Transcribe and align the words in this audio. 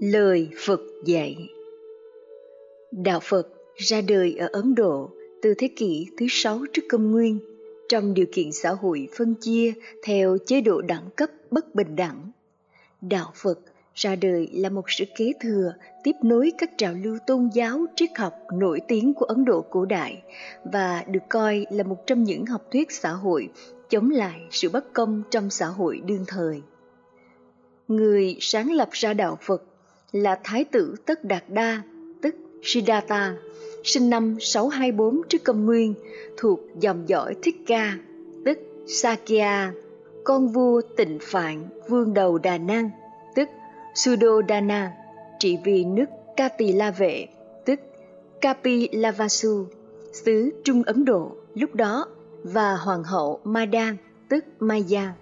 Lời 0.00 0.48
Phật 0.66 0.80
dạy 1.04 1.48
Đạo 2.92 3.20
Phật 3.22 3.48
ra 3.76 4.00
đời 4.00 4.36
ở 4.38 4.48
Ấn 4.52 4.74
Độ 4.74 5.10
từ 5.42 5.54
thế 5.58 5.68
kỷ 5.76 6.06
thứ 6.18 6.26
sáu 6.30 6.60
trước 6.72 6.82
công 6.88 7.10
nguyên, 7.10 7.38
trong 7.88 8.14
điều 8.14 8.26
kiện 8.32 8.52
xã 8.52 8.70
hội 8.70 9.08
phân 9.16 9.34
chia 9.40 9.72
theo 10.02 10.38
chế 10.46 10.60
độ 10.60 10.80
đẳng 10.80 11.10
cấp 11.16 11.30
bất 11.50 11.74
bình 11.74 11.96
đẳng. 11.96 12.30
Đạo 13.00 13.32
Phật 13.34 13.60
ra 13.94 14.16
đời 14.16 14.48
là 14.52 14.68
một 14.68 14.84
sự 14.88 15.04
kế 15.16 15.32
thừa, 15.40 15.74
tiếp 16.04 16.12
nối 16.22 16.52
các 16.58 16.70
trào 16.78 16.94
lưu 17.02 17.18
tôn 17.26 17.50
giáo 17.54 17.86
triết 17.96 18.10
học 18.16 18.34
nổi 18.52 18.80
tiếng 18.88 19.14
của 19.14 19.26
Ấn 19.26 19.44
Độ 19.44 19.60
cổ 19.60 19.84
đại 19.84 20.22
và 20.64 21.04
được 21.08 21.22
coi 21.28 21.66
là 21.70 21.82
một 21.84 22.06
trong 22.06 22.24
những 22.24 22.46
học 22.46 22.62
thuyết 22.72 22.92
xã 22.92 23.10
hội 23.10 23.48
chống 23.90 24.10
lại 24.10 24.40
sự 24.50 24.68
bất 24.68 24.92
công 24.92 25.22
trong 25.30 25.50
xã 25.50 25.66
hội 25.66 26.00
đương 26.06 26.24
thời. 26.26 26.62
Người 27.88 28.36
sáng 28.40 28.72
lập 28.72 28.88
ra 28.92 29.14
đạo 29.14 29.38
Phật 29.40 29.62
là 30.14 30.38
Thái 30.44 30.64
tử 30.64 30.94
Tất 31.06 31.24
Đạt 31.24 31.44
Đa, 31.48 31.82
tức 32.22 32.34
Siddhartha, 32.62 33.34
sinh 33.84 34.10
năm 34.10 34.36
624 34.40 35.22
trước 35.28 35.44
công 35.44 35.66
nguyên, 35.66 35.94
thuộc 36.36 36.60
dòng 36.80 37.08
dõi 37.08 37.34
Thích 37.42 37.56
Ca, 37.66 37.96
tức 38.44 38.58
Sakya, 38.86 39.72
con 40.24 40.48
vua 40.48 40.80
tịnh 40.96 41.18
phạn 41.22 41.68
vương 41.88 42.14
đầu 42.14 42.38
Đà 42.38 42.58
Nang, 42.58 42.90
tức 43.34 43.48
Sudodana, 43.94 44.92
trị 45.38 45.58
vì 45.64 45.84
nước 45.84 46.06
Kati 46.36 46.72
La 46.72 46.90
Vệ, 46.90 47.26
tức 47.64 47.80
Kapi 48.40 48.88
Lavasu, 48.92 49.66
xứ 50.12 50.50
Trung 50.64 50.82
Ấn 50.82 51.04
Độ 51.04 51.36
lúc 51.54 51.74
đó 51.74 52.06
và 52.42 52.76
hoàng 52.76 53.04
hậu 53.04 53.40
Madan, 53.44 53.96
tức 54.28 54.44
Maya. 54.58 55.12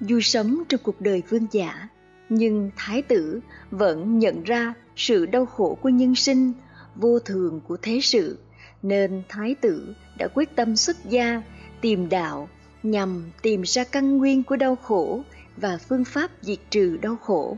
Dù 0.00 0.20
sống 0.20 0.62
trong 0.68 0.80
cuộc 0.84 1.00
đời 1.00 1.22
vương 1.28 1.46
giả, 1.52 1.88
nhưng 2.34 2.70
thái 2.76 3.02
tử 3.02 3.40
vẫn 3.70 4.18
nhận 4.18 4.42
ra 4.42 4.74
sự 4.96 5.26
đau 5.26 5.46
khổ 5.46 5.78
của 5.82 5.88
nhân 5.88 6.14
sinh, 6.14 6.52
vô 6.96 7.18
thường 7.18 7.60
của 7.68 7.76
thế 7.82 7.98
sự, 8.02 8.38
nên 8.82 9.22
thái 9.28 9.54
tử 9.54 9.94
đã 10.18 10.28
quyết 10.34 10.56
tâm 10.56 10.76
xuất 10.76 10.96
gia 11.04 11.42
tìm 11.80 12.08
đạo 12.08 12.48
nhằm 12.82 13.30
tìm 13.42 13.62
ra 13.62 13.84
căn 13.84 14.18
nguyên 14.18 14.42
của 14.42 14.56
đau 14.56 14.76
khổ 14.76 15.22
và 15.56 15.78
phương 15.88 16.04
pháp 16.04 16.30
diệt 16.40 16.58
trừ 16.70 16.96
đau 17.02 17.16
khổ 17.16 17.56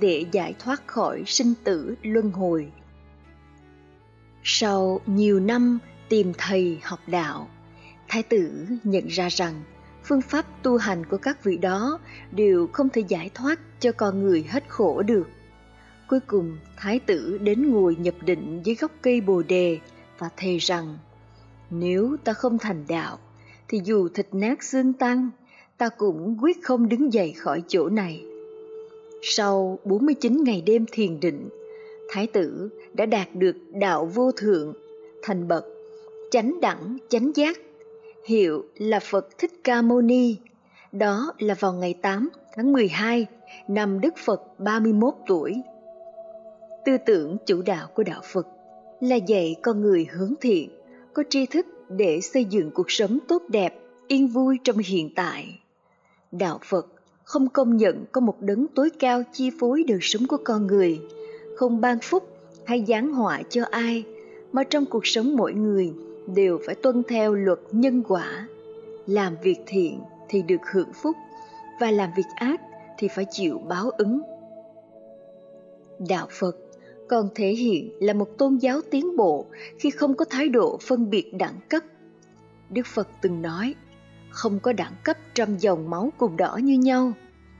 để 0.00 0.24
giải 0.32 0.54
thoát 0.58 0.86
khỏi 0.86 1.22
sinh 1.26 1.54
tử 1.64 1.94
luân 2.02 2.30
hồi. 2.30 2.72
Sau 4.42 5.00
nhiều 5.06 5.40
năm 5.40 5.78
tìm 6.08 6.32
thầy 6.38 6.78
học 6.82 7.00
đạo, 7.06 7.48
thái 8.08 8.22
tử 8.22 8.66
nhận 8.84 9.06
ra 9.06 9.28
rằng 9.28 9.62
phương 10.04 10.22
pháp 10.22 10.46
tu 10.62 10.76
hành 10.76 11.06
của 11.06 11.16
các 11.16 11.44
vị 11.44 11.56
đó 11.56 11.98
đều 12.32 12.66
không 12.72 12.88
thể 12.88 13.02
giải 13.08 13.30
thoát 13.34 13.60
cho 13.80 13.92
con 13.92 14.22
người 14.22 14.44
hết 14.48 14.64
khổ 14.68 15.02
được. 15.02 15.28
Cuối 16.08 16.20
cùng, 16.20 16.56
thái 16.76 16.98
tử 16.98 17.38
đến 17.38 17.70
ngồi 17.70 17.96
nhập 17.96 18.14
định 18.24 18.60
dưới 18.64 18.76
gốc 18.80 18.90
cây 19.02 19.20
bồ 19.20 19.42
đề 19.42 19.78
và 20.18 20.28
thề 20.36 20.58
rằng 20.58 20.98
nếu 21.70 22.16
ta 22.24 22.32
không 22.32 22.58
thành 22.58 22.84
đạo 22.88 23.18
thì 23.68 23.80
dù 23.84 24.08
thịt 24.08 24.26
nát 24.32 24.62
xương 24.62 24.92
tan 24.92 25.30
ta 25.78 25.88
cũng 25.88 26.38
quyết 26.42 26.64
không 26.64 26.88
đứng 26.88 27.12
dậy 27.12 27.32
khỏi 27.32 27.62
chỗ 27.68 27.88
này. 27.88 28.24
Sau 29.22 29.78
49 29.84 30.44
ngày 30.44 30.62
đêm 30.66 30.86
thiền 30.92 31.20
định, 31.20 31.48
Thái 32.08 32.26
tử 32.26 32.68
đã 32.92 33.06
đạt 33.06 33.28
được 33.34 33.56
đạo 33.72 34.06
vô 34.06 34.32
thượng, 34.32 34.74
thành 35.22 35.48
bậc, 35.48 35.64
chánh 36.30 36.60
đẳng, 36.60 36.98
chánh 37.08 37.32
giác, 37.34 37.58
hiệu 38.24 38.64
là 38.76 39.00
Phật 39.00 39.38
Thích 39.38 39.52
Ca 39.64 39.82
Mâu 39.82 40.00
Ni. 40.00 40.36
Đó 40.92 41.32
là 41.38 41.54
vào 41.54 41.72
ngày 41.72 41.94
8 42.02 42.28
tháng 42.56 42.72
12 42.72 43.26
năm 43.68 44.00
Đức 44.00 44.14
Phật 44.24 44.42
31 44.58 45.14
tuổi. 45.26 45.62
Tư 46.84 46.96
tưởng 47.06 47.36
chủ 47.46 47.62
đạo 47.62 47.88
của 47.94 48.02
đạo 48.02 48.20
Phật 48.32 48.46
là 49.00 49.16
dạy 49.16 49.56
con 49.62 49.80
người 49.80 50.06
hướng 50.10 50.34
thiện, 50.40 50.68
có 51.12 51.22
tri 51.30 51.46
thức 51.46 51.66
để 51.88 52.20
xây 52.20 52.44
dựng 52.44 52.70
cuộc 52.70 52.90
sống 52.90 53.18
tốt 53.28 53.42
đẹp, 53.48 53.78
yên 54.08 54.28
vui 54.28 54.58
trong 54.64 54.78
hiện 54.78 55.10
tại. 55.14 55.60
Đạo 56.32 56.58
Phật 56.64 56.86
không 57.24 57.48
công 57.48 57.76
nhận 57.76 58.04
có 58.12 58.20
một 58.20 58.40
đấng 58.40 58.66
tối 58.74 58.90
cao 58.98 59.22
chi 59.32 59.50
phối 59.60 59.84
đời 59.88 59.98
sống 60.00 60.26
của 60.26 60.38
con 60.44 60.66
người, 60.66 61.00
không 61.56 61.80
ban 61.80 61.98
phúc 62.02 62.28
hay 62.66 62.84
giáng 62.88 63.12
họa 63.12 63.42
cho 63.50 63.64
ai, 63.70 64.04
mà 64.52 64.64
trong 64.64 64.86
cuộc 64.86 65.06
sống 65.06 65.36
mỗi 65.36 65.52
người 65.52 65.92
đều 66.26 66.58
phải 66.66 66.74
tuân 66.74 67.02
theo 67.08 67.34
luật 67.34 67.58
nhân 67.72 68.02
quả. 68.08 68.48
Làm 69.06 69.36
việc 69.42 69.58
thiện 69.66 70.00
thì 70.28 70.42
được 70.42 70.60
hưởng 70.72 70.92
phúc, 70.92 71.16
và 71.80 71.90
làm 71.90 72.10
việc 72.16 72.26
ác 72.36 72.60
thì 72.98 73.08
phải 73.08 73.26
chịu 73.30 73.58
báo 73.58 73.90
ứng. 73.90 74.22
Đạo 76.08 76.26
Phật 76.30 76.56
còn 77.08 77.28
thể 77.34 77.48
hiện 77.48 77.92
là 78.00 78.12
một 78.12 78.38
tôn 78.38 78.56
giáo 78.56 78.80
tiến 78.90 79.16
bộ 79.16 79.46
khi 79.78 79.90
không 79.90 80.14
có 80.14 80.24
thái 80.30 80.48
độ 80.48 80.78
phân 80.82 81.10
biệt 81.10 81.32
đẳng 81.38 81.58
cấp. 81.68 81.82
Đức 82.70 82.86
Phật 82.86 83.08
từng 83.20 83.42
nói, 83.42 83.74
không 84.30 84.60
có 84.60 84.72
đẳng 84.72 84.94
cấp 85.04 85.16
trăm 85.34 85.56
dòng 85.56 85.90
máu 85.90 86.12
cùng 86.18 86.36
đỏ 86.36 86.56
như 86.62 86.78
nhau, 86.78 87.12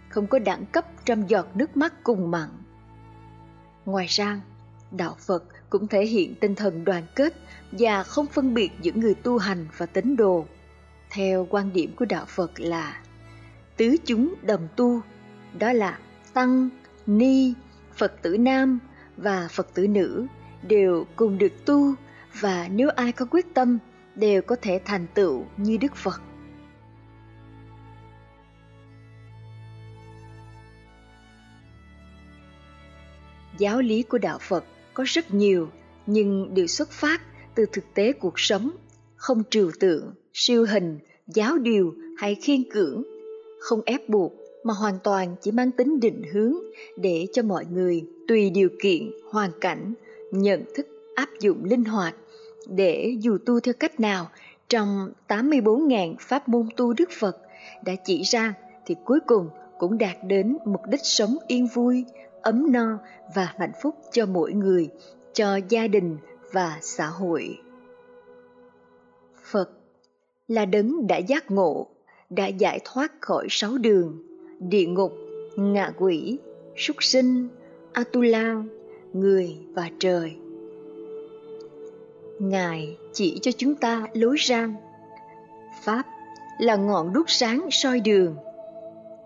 không 0.09 0.27
có 0.27 0.39
đẳng 0.39 0.65
cấp 0.73 0.85
trăm 1.05 1.27
giọt 1.27 1.47
nước 1.55 1.77
mắt 1.77 2.05
cùng 2.05 2.31
mặn. 2.31 2.49
Ngoài 3.85 4.07
ra, 4.09 4.41
đạo 4.91 5.17
Phật 5.19 5.45
cũng 5.75 5.89
thể 5.89 6.07
hiện 6.07 6.35
tinh 6.35 6.55
thần 6.55 6.85
đoàn 6.85 7.03
kết 7.15 7.35
và 7.73 8.03
không 8.03 8.27
phân 8.27 8.55
biệt 8.55 8.71
giữa 8.81 8.93
người 8.95 9.15
tu 9.15 9.39
hành 9.39 9.67
và 9.77 9.87
tín 9.87 10.17
đồ. 10.17 10.47
Theo 11.11 11.47
quan 11.51 11.73
điểm 11.73 11.93
của 11.97 12.05
đạo 12.05 12.25
Phật 12.29 12.61
là 12.61 13.03
tứ 13.77 13.97
chúng 14.05 14.35
đồng 14.43 14.69
tu, 14.77 15.01
đó 15.59 15.73
là 15.73 15.99
tăng, 16.33 16.69
ni, 17.07 17.55
Phật 17.95 18.23
tử 18.23 18.37
nam 18.37 18.79
và 19.17 19.49
Phật 19.51 19.75
tử 19.75 19.87
nữ 19.87 20.27
đều 20.63 21.07
cùng 21.17 21.39
được 21.39 21.65
tu 21.67 21.95
và 22.41 22.69
nếu 22.73 22.89
ai 22.89 23.13
có 23.13 23.27
quyết 23.31 23.47
tâm 23.55 23.79
đều 24.15 24.43
có 24.43 24.57
thể 24.63 24.81
thành 24.85 25.07
tựu 25.15 25.45
như 25.57 25.77
Đức 25.77 25.97
Phật. 25.97 26.23
Giáo 33.59 33.81
lý 33.81 34.03
của 34.03 34.19
đạo 34.19 34.39
Phật 34.41 34.65
có 34.95 35.05
rất 35.07 35.35
nhiều 35.35 35.69
nhưng 36.07 36.55
đều 36.55 36.67
xuất 36.67 36.91
phát 36.91 37.21
từ 37.55 37.67
thực 37.73 37.85
tế 37.95 38.13
cuộc 38.13 38.35
sống, 38.37 38.71
không 39.17 39.43
trừu 39.51 39.71
tượng, 39.81 40.15
siêu 40.33 40.67
hình, 40.67 40.99
giáo 41.27 41.59
điều 41.59 41.95
hay 42.19 42.35
khiên 42.35 42.63
cưỡng, 42.73 43.03
không 43.61 43.81
ép 43.87 44.09
buộc 44.09 44.33
mà 44.65 44.75
hoàn 44.75 44.99
toàn 45.05 45.37
chỉ 45.43 45.51
mang 45.51 45.71
tính 45.71 46.01
định 46.01 46.23
hướng 46.33 46.55
để 46.97 47.27
cho 47.33 47.43
mọi 47.43 47.65
người 47.73 48.05
tùy 48.29 48.51
điều 48.51 48.69
kiện, 48.83 49.11
hoàn 49.31 49.51
cảnh, 49.61 49.95
nhận 50.31 50.65
thức 50.75 50.87
áp 51.15 51.29
dụng 51.41 51.65
linh 51.65 51.85
hoạt 51.85 52.15
để 52.69 53.17
dù 53.21 53.39
tu 53.47 53.61
theo 53.61 53.75
cách 53.81 54.01
nào 54.01 54.31
trong 54.69 55.13
84.000 55.29 56.15
pháp 56.21 56.49
môn 56.49 56.69
tu 56.77 56.93
Đức 56.93 57.09
Phật 57.19 57.37
đã 57.85 57.93
chỉ 58.05 58.23
ra 58.23 58.55
thì 58.87 58.95
cuối 59.05 59.19
cùng 59.27 59.49
cũng 59.79 59.99
đạt 59.99 60.17
đến 60.27 60.57
mục 60.67 60.81
đích 60.91 61.05
sống 61.05 61.37
yên 61.47 61.67
vui, 61.67 62.05
ấm 62.45 62.73
no 62.73 62.99
và 63.35 63.55
hạnh 63.59 63.73
phúc 63.83 63.95
cho 64.13 64.27
mỗi 64.27 64.53
người, 64.53 64.89
cho 65.33 65.57
gia 65.69 65.87
đình 65.87 66.17
và 66.53 66.79
xã 66.81 67.07
hội. 67.07 67.59
Phật 69.43 69.71
là 70.49 70.65
đấng 70.65 71.07
đã 71.07 71.17
giác 71.17 71.51
ngộ, 71.51 71.87
đã 72.31 72.47
giải 72.47 72.81
thoát 72.85 73.13
khỏi 73.21 73.47
sáu 73.51 73.79
đường, 73.79 74.23
địa 74.59 74.87
ngục, 74.87 75.13
ngạ 75.57 75.93
quỷ, 75.99 76.39
súc 76.77 76.97
sinh, 77.01 77.49
Atula, 77.93 78.63
người 79.13 79.57
và 79.75 79.91
trời. 79.99 80.37
Ngài 82.39 82.97
chỉ 83.13 83.39
cho 83.43 83.53
chúng 83.53 83.75
ta 83.75 84.07
lối 84.13 84.37
ra. 84.37 84.75
Pháp 85.85 86.03
là 86.59 86.77
ngọn 86.77 87.13
đuốc 87.13 87.31
sáng 87.31 87.69
soi 87.71 88.01
đường. 88.01 88.37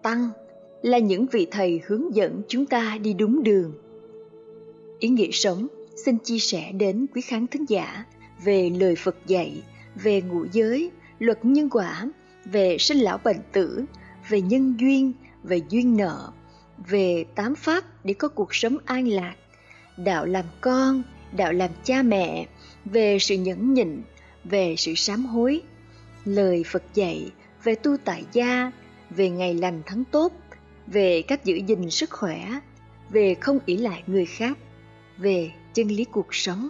Tăng 0.03 0.31
là 0.83 0.99
những 0.99 1.27
vị 1.27 1.47
thầy 1.50 1.81
hướng 1.87 2.14
dẫn 2.14 2.43
chúng 2.49 2.67
ta 2.67 2.99
đi 3.03 3.12
đúng 3.12 3.43
đường. 3.43 3.73
Ý 4.99 5.08
nghĩa 5.08 5.31
sống 5.32 5.67
xin 6.05 6.19
chia 6.19 6.38
sẻ 6.38 6.73
đến 6.73 7.06
quý 7.14 7.20
khán 7.20 7.47
thính 7.47 7.64
giả 7.69 8.05
về 8.44 8.70
lời 8.70 8.94
Phật 8.97 9.17
dạy, 9.26 9.62
về 9.94 10.23
ngũ 10.23 10.44
giới, 10.53 10.91
luật 11.19 11.44
nhân 11.44 11.69
quả, 11.70 12.11
về 12.44 12.76
sinh 12.79 12.99
lão 12.99 13.19
bệnh 13.25 13.41
tử, 13.53 13.85
về 14.29 14.41
nhân 14.41 14.75
duyên, 14.79 15.12
về 15.43 15.61
duyên 15.69 15.97
nợ, 15.97 16.32
về 16.88 17.25
tám 17.35 17.55
pháp 17.55 17.85
để 18.05 18.14
có 18.14 18.29
cuộc 18.29 18.55
sống 18.55 18.76
an 18.85 19.08
lạc, 19.08 19.35
đạo 19.97 20.26
làm 20.26 20.44
con, 20.61 21.03
đạo 21.37 21.53
làm 21.53 21.70
cha 21.85 22.03
mẹ, 22.03 22.47
về 22.85 23.19
sự 23.20 23.35
nhẫn 23.35 23.75
nhịn, 23.75 24.03
về 24.44 24.75
sự 24.79 24.94
sám 24.94 25.26
hối, 25.26 25.61
lời 26.25 26.62
Phật 26.67 26.82
dạy 26.94 27.32
về 27.64 27.75
tu 27.75 27.97
tại 28.05 28.25
gia, 28.32 28.73
về 29.11 29.31
ngày 29.31 29.55
lành 29.55 29.82
tháng 29.87 30.05
tốt, 30.05 30.32
về 30.93 31.23
cách 31.23 31.44
giữ 31.44 31.56
gìn 31.67 31.90
sức 31.90 32.11
khỏe, 32.11 32.61
về 33.11 33.35
không 33.35 33.58
ỷ 33.67 33.76
lại 33.76 34.02
người 34.06 34.26
khác, 34.26 34.58
về 35.19 35.50
chân 35.75 35.88
lý 35.88 36.05
cuộc 36.05 36.35
sống. 36.35 36.69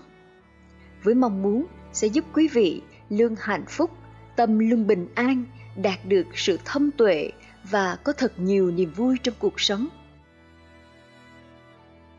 Với 1.02 1.14
mong 1.14 1.42
muốn 1.42 1.66
sẽ 1.92 2.06
giúp 2.06 2.24
quý 2.34 2.48
vị 2.48 2.80
lương 3.10 3.34
hạnh 3.38 3.64
phúc, 3.68 3.90
tâm 4.36 4.58
lương 4.58 4.86
bình 4.86 5.06
an, 5.14 5.44
đạt 5.82 5.98
được 6.04 6.26
sự 6.34 6.58
thâm 6.64 6.90
tuệ 6.90 7.30
và 7.70 7.96
có 8.04 8.12
thật 8.12 8.32
nhiều 8.38 8.70
niềm 8.70 8.90
vui 8.96 9.16
trong 9.22 9.34
cuộc 9.38 9.60
sống. 9.60 9.88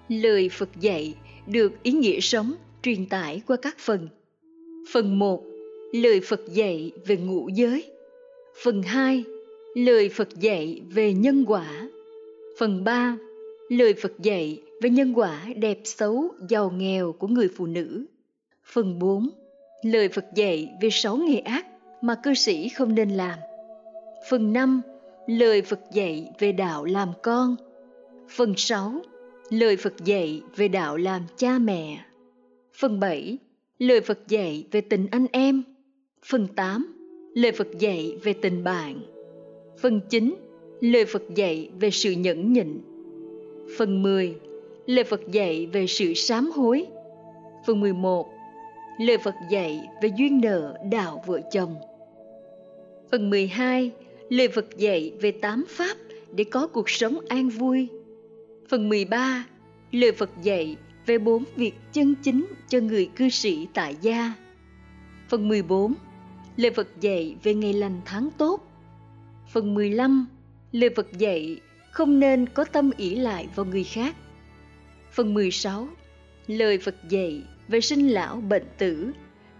Lời 0.10 0.50
Phật 0.50 0.70
dạy 0.80 1.16
được 1.48 1.84
ý 1.84 1.92
nghĩa 1.92 2.20
sống 2.20 2.54
truyền 2.82 3.06
tải 3.06 3.42
qua 3.48 3.58
các 3.62 3.76
phần. 3.80 4.10
Phần 4.94 5.20
1. 5.20 5.44
Lời 5.94 6.22
Phật 6.28 6.42
dạy 6.54 6.92
về 7.06 7.18
ngũ 7.18 7.50
giới. 7.50 7.92
Phần 8.64 8.84
2. 8.84 9.24
Lời 9.74 10.10
Phật 10.10 10.30
dạy 10.40 10.82
về 10.90 11.14
nhân 11.14 11.46
quả. 11.48 11.90
Phần 12.58 12.84
3. 12.84 13.18
Lời 13.70 13.94
Phật 13.94 14.12
dạy 14.20 14.62
về 14.82 14.90
nhân 14.90 15.14
quả 15.14 15.46
đẹp 15.56 15.80
xấu, 15.84 16.30
giàu 16.50 16.72
nghèo 16.78 17.12
của 17.12 17.28
người 17.28 17.48
phụ 17.58 17.66
nữ. 17.66 18.06
Phần 18.66 19.00
4. 19.00 19.30
Lời 19.84 20.10
Phật 20.10 20.26
dạy 20.36 20.70
về 20.82 20.90
sáu 20.92 21.18
nghề 21.18 21.40
ác 21.40 21.66
mà 22.02 22.16
cư 22.24 22.34
sĩ 22.34 22.70
không 22.70 22.96
nên 22.96 23.10
làm. 23.10 23.40
Phần 24.30 24.54
5. 24.54 24.82
Lời 25.28 25.62
Phật 25.62 25.80
dạy 25.94 26.32
về 26.40 26.52
đạo 26.52 26.86
làm 26.86 27.10
con. 27.24 27.56
Phần 28.30 28.54
6. 28.58 29.02
Lời 29.50 29.78
Phật 29.78 29.94
dạy 30.06 30.42
về 30.56 30.68
đạo 30.68 30.98
làm 30.98 31.22
cha 31.38 31.58
mẹ. 31.60 32.06
Phần 32.74 33.00
7. 33.00 33.38
Lời 33.80 34.02
Phật 34.02 34.28
dạy 34.28 34.68
về 34.72 34.82
tình 34.82 35.08
anh 35.12 35.26
em. 35.32 35.64
Phần 36.26 36.48
8. 36.56 36.94
Lời 37.36 37.52
Phật 37.52 37.68
dạy 37.80 38.18
về 38.24 38.34
tình 38.34 38.64
bạn. 38.64 39.19
Phần 39.82 40.02
9. 40.10 40.36
Lời 40.82 41.06
Phật 41.06 41.24
dạy 41.36 41.70
về 41.80 41.92
sự 41.92 42.12
nhẫn 42.12 42.54
nhịn. 42.54 42.82
Phần 43.78 44.04
10. 44.04 44.36
Lời 44.86 45.04
Phật 45.04 45.22
dạy 45.32 45.68
về 45.68 45.88
sự 45.88 46.14
sám 46.14 46.52
hối. 46.56 46.86
Phần 47.68 47.80
11. 47.80 48.30
Lời 49.00 49.18
Phật 49.18 49.36
dạy 49.52 49.82
về 50.02 50.10
duyên 50.18 50.42
nợ 50.42 50.78
đạo 50.92 51.24
vợ 51.28 51.42
chồng. 51.52 51.76
Phần 53.12 53.30
12. 53.30 53.92
Lời 54.30 54.48
Phật 54.48 54.78
dạy 54.78 55.14
về 55.22 55.32
tám 55.32 55.66
pháp 55.68 55.98
để 56.32 56.44
có 56.44 56.68
cuộc 56.68 56.90
sống 56.90 57.20
an 57.28 57.50
vui. 57.50 57.88
Phần 58.70 58.90
13. 58.90 59.46
Lời 59.92 60.12
Phật 60.12 60.30
dạy 60.44 60.76
về 61.06 61.18
bốn 61.18 61.44
việc 61.56 61.74
chân 61.94 62.16
chính 62.24 62.46
cho 62.70 62.80
người 62.80 63.10
cư 63.16 63.30
sĩ 63.30 63.68
tại 63.74 63.96
gia. 64.02 64.34
Phần 65.30 65.48
14. 65.48 65.94
Lời 66.58 66.72
Phật 66.72 66.88
dạy 67.02 67.36
về 67.44 67.54
ngày 67.54 67.74
lành 67.74 68.02
tháng 68.06 68.30
tốt. 68.38 68.69
Phần 69.52 69.74
15. 69.74 70.28
Lời 70.72 70.90
Phật 70.96 71.18
dạy 71.18 71.60
không 71.92 72.20
nên 72.20 72.50
có 72.50 72.64
tâm 72.64 72.92
ỷ 72.98 73.16
lại 73.16 73.48
vào 73.56 73.66
người 73.66 73.84
khác. 73.84 74.16
Phần 75.12 75.34
16. 75.34 75.88
Lời 76.48 76.78
Phật 76.78 76.96
dạy 77.10 77.44
về 77.68 77.82
sinh 77.82 78.08
lão 78.08 78.42
bệnh 78.42 78.66
tử, 78.78 79.12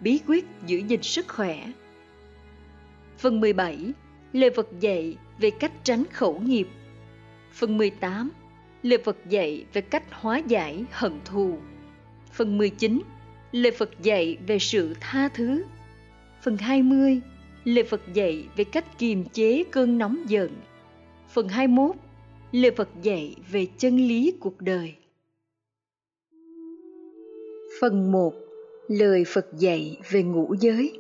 bí 0.02 0.20
quyết 0.28 0.46
giữ 0.66 0.78
gìn 0.78 1.02
sức 1.02 1.28
khỏe. 1.28 1.72
Phần 3.18 3.40
17. 3.40 3.92
Lời 4.34 4.50
Phật 4.56 4.68
dạy 4.80 5.18
về 5.40 5.52
cách 5.52 5.72
tránh 5.84 6.04
khẩu 6.12 6.40
nghiệp. 6.40 6.68
Phần 7.54 7.78
18. 7.78 8.30
Lời 8.84 9.00
Phật 9.06 9.18
dạy 9.30 9.66
về 9.74 9.82
cách 9.82 10.04
hóa 10.12 10.38
giải 10.38 10.86
hận 10.92 11.14
thù. 11.26 11.58
Phần 12.34 12.58
19. 12.58 13.02
Lời 13.52 13.72
Phật 13.72 13.90
dạy 14.02 14.38
về 14.48 14.60
sự 14.60 14.94
tha 15.00 15.30
thứ. 15.30 15.64
Phần 16.42 16.58
20. 16.58 17.22
Lời 17.66 17.84
Phật 17.84 18.02
dạy 18.14 18.48
về 18.56 18.64
cách 18.64 18.98
kiềm 18.98 19.24
chế 19.34 19.64
cơn 19.72 19.98
nóng 19.98 20.18
giận. 20.28 20.50
Phần 21.30 21.48
21. 21.48 21.96
Lời 22.52 22.72
Phật 22.72 22.90
dạy 23.02 23.36
về 23.52 23.68
chân 23.78 23.98
lý 23.98 24.34
cuộc 24.40 24.62
đời. 24.62 24.96
Phần 27.82 28.12
1. 28.12 28.34
Lời 28.88 29.24
Phật 29.28 29.48
dạy 29.58 29.98
về 30.10 30.24
ngũ 30.24 30.56
giới 30.60 31.00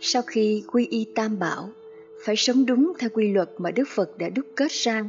Sau 0.00 0.22
khi 0.22 0.64
quy 0.72 0.86
y 0.86 1.06
tam 1.14 1.38
bảo, 1.38 1.68
phải 2.24 2.36
sống 2.36 2.66
đúng 2.66 2.92
theo 2.98 3.10
quy 3.12 3.28
luật 3.28 3.50
mà 3.58 3.70
Đức 3.70 3.88
Phật 3.88 4.18
đã 4.18 4.28
đúc 4.28 4.46
kết 4.56 4.72
sang 4.72 5.08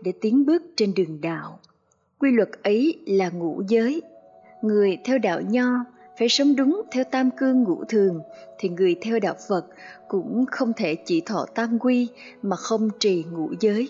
để 0.00 0.12
tiến 0.20 0.46
bước 0.46 0.62
trên 0.76 0.94
đường 0.94 1.20
đạo. 1.20 1.60
Quy 2.18 2.30
luật 2.30 2.50
ấy 2.62 2.98
là 3.06 3.30
ngũ 3.30 3.62
giới. 3.68 4.02
Người 4.62 4.98
theo 5.04 5.18
đạo 5.18 5.40
nho 5.40 5.84
phải 6.22 6.28
sống 6.28 6.56
đúng 6.56 6.82
theo 6.90 7.04
tam 7.04 7.30
cương 7.30 7.62
ngũ 7.62 7.84
thường 7.84 8.20
thì 8.58 8.68
người 8.68 8.96
theo 9.02 9.18
đạo 9.18 9.34
Phật 9.48 9.66
cũng 10.08 10.44
không 10.50 10.72
thể 10.76 10.94
chỉ 10.94 11.20
thọ 11.20 11.46
tam 11.54 11.78
quy 11.78 12.08
mà 12.42 12.56
không 12.56 12.90
trì 12.98 13.24
ngũ 13.32 13.50
giới. 13.60 13.88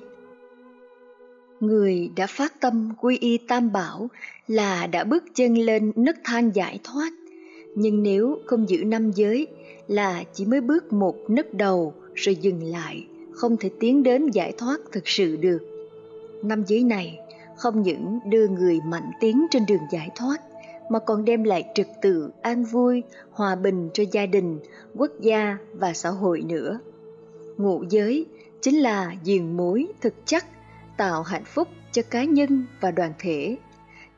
Người 1.60 2.10
đã 2.16 2.26
phát 2.26 2.60
tâm 2.60 2.92
quy 3.00 3.18
y 3.18 3.38
tam 3.38 3.72
bảo 3.72 4.08
là 4.48 4.86
đã 4.86 5.04
bước 5.04 5.24
chân 5.34 5.54
lên 5.54 5.92
nấc 5.96 6.16
thang 6.24 6.50
giải 6.54 6.80
thoát. 6.84 7.10
Nhưng 7.76 8.02
nếu 8.02 8.38
không 8.46 8.68
giữ 8.68 8.84
năm 8.84 9.10
giới 9.10 9.46
là 9.88 10.24
chỉ 10.34 10.44
mới 10.44 10.60
bước 10.60 10.92
một 10.92 11.16
nấc 11.28 11.54
đầu 11.54 11.94
rồi 12.14 12.34
dừng 12.34 12.62
lại, 12.62 13.06
không 13.32 13.56
thể 13.56 13.70
tiến 13.80 14.02
đến 14.02 14.30
giải 14.30 14.52
thoát 14.58 14.80
thực 14.92 15.08
sự 15.08 15.36
được. 15.36 15.58
Năm 16.42 16.64
giới 16.66 16.84
này 16.84 17.18
không 17.56 17.82
những 17.82 18.18
đưa 18.26 18.48
người 18.48 18.78
mạnh 18.86 19.10
tiến 19.20 19.46
trên 19.50 19.62
đường 19.68 19.82
giải 19.92 20.08
thoát 20.14 20.51
mà 20.92 20.98
còn 20.98 21.24
đem 21.24 21.44
lại 21.44 21.64
trật 21.74 21.88
tự, 22.02 22.30
an 22.42 22.64
vui, 22.64 23.02
hòa 23.30 23.54
bình 23.54 23.90
cho 23.94 24.04
gia 24.12 24.26
đình, 24.26 24.60
quốc 24.94 25.10
gia 25.20 25.58
và 25.72 25.92
xã 25.92 26.08
hội 26.08 26.40
nữa. 26.40 26.78
Ngũ 27.56 27.84
giới 27.90 28.26
chính 28.62 28.76
là 28.78 29.14
diền 29.24 29.56
mối 29.56 29.86
thực 30.00 30.14
chất 30.26 30.44
tạo 30.96 31.22
hạnh 31.22 31.44
phúc 31.44 31.68
cho 31.92 32.02
cá 32.02 32.24
nhân 32.24 32.66
và 32.80 32.90
đoàn 32.90 33.12
thể. 33.18 33.56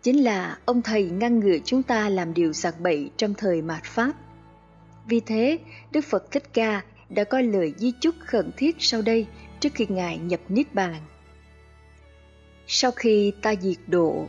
Chính 0.03 0.25
là 0.25 0.59
ông 0.65 0.83
thầy 0.83 1.11
ngăn 1.11 1.41
ngừa 1.41 1.57
chúng 1.65 1.83
ta 1.83 2.09
làm 2.09 2.35
điều 2.35 2.53
sạc 2.53 2.81
bậy 2.81 3.11
trong 3.17 3.35
thời 3.35 3.63
mạt 3.63 3.85
Pháp. 3.85 4.13
Vì 5.09 5.21
thế, 5.21 5.59
Đức 5.93 6.05
Phật 6.05 6.31
Thích 6.31 6.55
Ca 6.55 6.83
đã 7.09 7.25
có 7.25 7.41
lời 7.41 7.75
di 7.77 7.93
chúc 8.01 8.15
khẩn 8.27 8.51
thiết 8.57 8.77
sau 8.79 9.03
đây 9.03 9.27
trước 9.61 9.73
khi 9.75 9.87
Ngài 9.89 10.19
nhập 10.19 10.41
Niết 10.49 10.75
Bàn. 10.75 10.95
Sau 12.67 12.91
khi 12.91 13.33
ta 13.43 13.55
diệt 13.61 13.79
độ, 13.87 14.29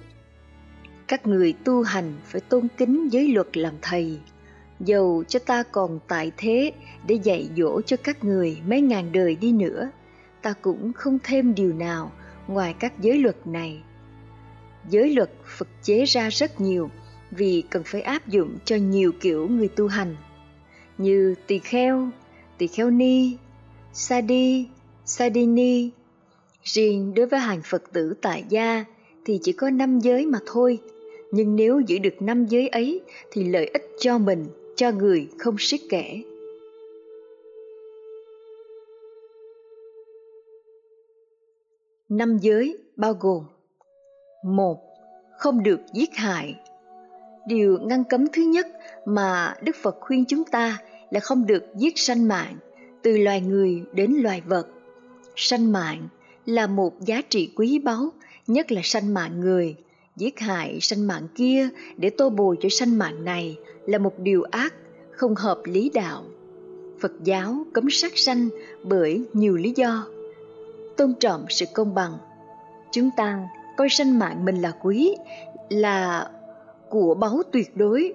các 1.08 1.28
người 1.28 1.54
tu 1.54 1.84
hành 1.84 2.14
phải 2.26 2.42
tôn 2.42 2.68
kính 2.78 3.08
giới 3.12 3.28
luật 3.28 3.58
làm 3.58 3.74
thầy, 3.82 4.20
dầu 4.80 5.24
cho 5.28 5.40
ta 5.40 5.64
còn 5.64 6.00
tại 6.08 6.32
thế 6.38 6.72
để 7.08 7.16
dạy 7.24 7.50
dỗ 7.58 7.82
cho 7.82 7.98
các 7.98 8.24
người 8.24 8.58
mấy 8.68 8.82
ngàn 8.82 9.12
đời 9.12 9.36
đi 9.36 9.52
nữa, 9.52 9.90
ta 10.42 10.54
cũng 10.62 10.94
không 10.94 11.18
thêm 11.24 11.56
điều 11.56 11.74
nào 11.74 12.12
ngoài 12.48 12.76
các 12.80 13.00
giới 13.00 13.18
luật 13.18 13.48
này. 13.48 13.84
Giới 14.90 15.16
luật 15.16 15.32
Phật 15.58 15.68
chế 15.84 16.06
ra 16.06 16.30
rất 16.30 16.62
nhiều 16.62 16.90
vì 17.32 17.64
cần 17.70 17.84
phải 17.86 18.02
áp 18.02 18.28
dụng 18.28 18.58
cho 18.66 18.76
nhiều 18.76 19.12
kiểu 19.20 19.48
người 19.48 19.68
tu 19.68 19.88
hành, 19.88 20.16
như 20.98 21.36
tỳ 21.48 21.60
kheo, 21.60 22.10
tỳ 22.58 22.68
kheo 22.68 22.90
ni, 22.90 23.38
sa 23.94 24.22
đi, 24.22 24.68
sa 25.06 25.30
đi 25.30 25.46
ni. 25.46 25.90
Riêng 26.64 27.14
đối 27.14 27.26
với 27.26 27.40
hàng 27.40 27.62
Phật 27.64 27.84
tử 27.94 28.14
tại 28.22 28.44
gia 28.50 28.86
thì 29.26 29.40
chỉ 29.44 29.52
có 29.52 29.70
năm 29.70 30.00
giới 30.00 30.26
mà 30.26 30.40
thôi, 30.46 30.80
nhưng 31.32 31.56
nếu 31.56 31.80
giữ 31.80 31.98
được 32.00 32.22
năm 32.22 32.46
giới 32.46 32.68
ấy 32.68 33.02
thì 33.32 33.44
lợi 33.44 33.66
ích 33.74 33.90
cho 34.00 34.18
mình, 34.18 34.46
cho 34.76 34.92
người 34.92 35.28
không 35.38 35.56
siết 35.60 35.80
kể. 35.90 36.22
Năm 42.10 42.38
giới 42.42 42.78
bao 42.96 43.14
gồm 43.20 43.44
một 44.46 44.80
Không 45.38 45.64
được 45.64 45.80
giết 45.94 46.10
hại 46.14 46.56
Điều 47.48 47.78
ngăn 47.82 48.04
cấm 48.04 48.28
thứ 48.34 48.42
nhất 48.42 48.68
mà 49.06 49.56
Đức 49.62 49.76
Phật 49.82 49.98
khuyên 50.00 50.26
chúng 50.26 50.44
ta 50.44 50.78
là 51.10 51.20
không 51.20 51.46
được 51.46 51.64
giết 51.76 51.94
sanh 52.00 52.28
mạng, 52.28 52.56
từ 53.04 53.18
loài 53.18 53.42
người 53.42 53.84
đến 53.94 54.12
loài 54.12 54.42
vật. 54.46 54.68
Sanh 55.36 55.72
mạng 55.72 56.08
là 56.46 56.68
một 56.68 56.94
giá 57.02 57.22
trị 57.30 57.54
quý 57.56 57.80
báu, 57.80 58.10
nhất 58.48 58.72
là 58.72 58.82
sanh 58.84 59.14
mạng 59.14 59.40
người. 59.40 59.76
Giết 60.16 60.40
hại 60.40 60.78
sanh 60.82 61.08
mạng 61.08 61.28
kia 61.36 61.70
để 61.98 62.10
tô 62.10 62.30
bồi 62.30 62.58
cho 62.62 62.70
sanh 62.70 62.98
mạng 62.98 63.26
này 63.26 63.58
là 63.86 63.98
một 63.98 64.20
điều 64.20 64.44
ác, 64.44 64.74
không 65.12 65.36
hợp 65.36 65.62
lý 65.66 65.92
đạo. 65.94 66.24
Phật 67.02 67.12
giáo 67.24 67.66
cấm 67.74 67.90
sát 67.90 68.18
sanh 68.18 68.50
bởi 68.84 69.26
nhiều 69.34 69.56
lý 69.56 69.74
do 69.76 70.08
tôn 70.98 71.14
trọng 71.20 71.46
sự 71.50 71.66
công 71.74 71.96
bằng. 71.96 72.18
Chúng 72.92 73.10
ta 73.18 73.48
coi 73.78 73.90
sanh 73.90 74.20
mạng 74.20 74.46
mình 74.46 74.62
là 74.62 74.72
quý, 74.82 75.16
là 75.70 76.30
của 76.90 77.14
báu 77.14 77.44
tuyệt 77.52 77.78
đối. 77.78 78.14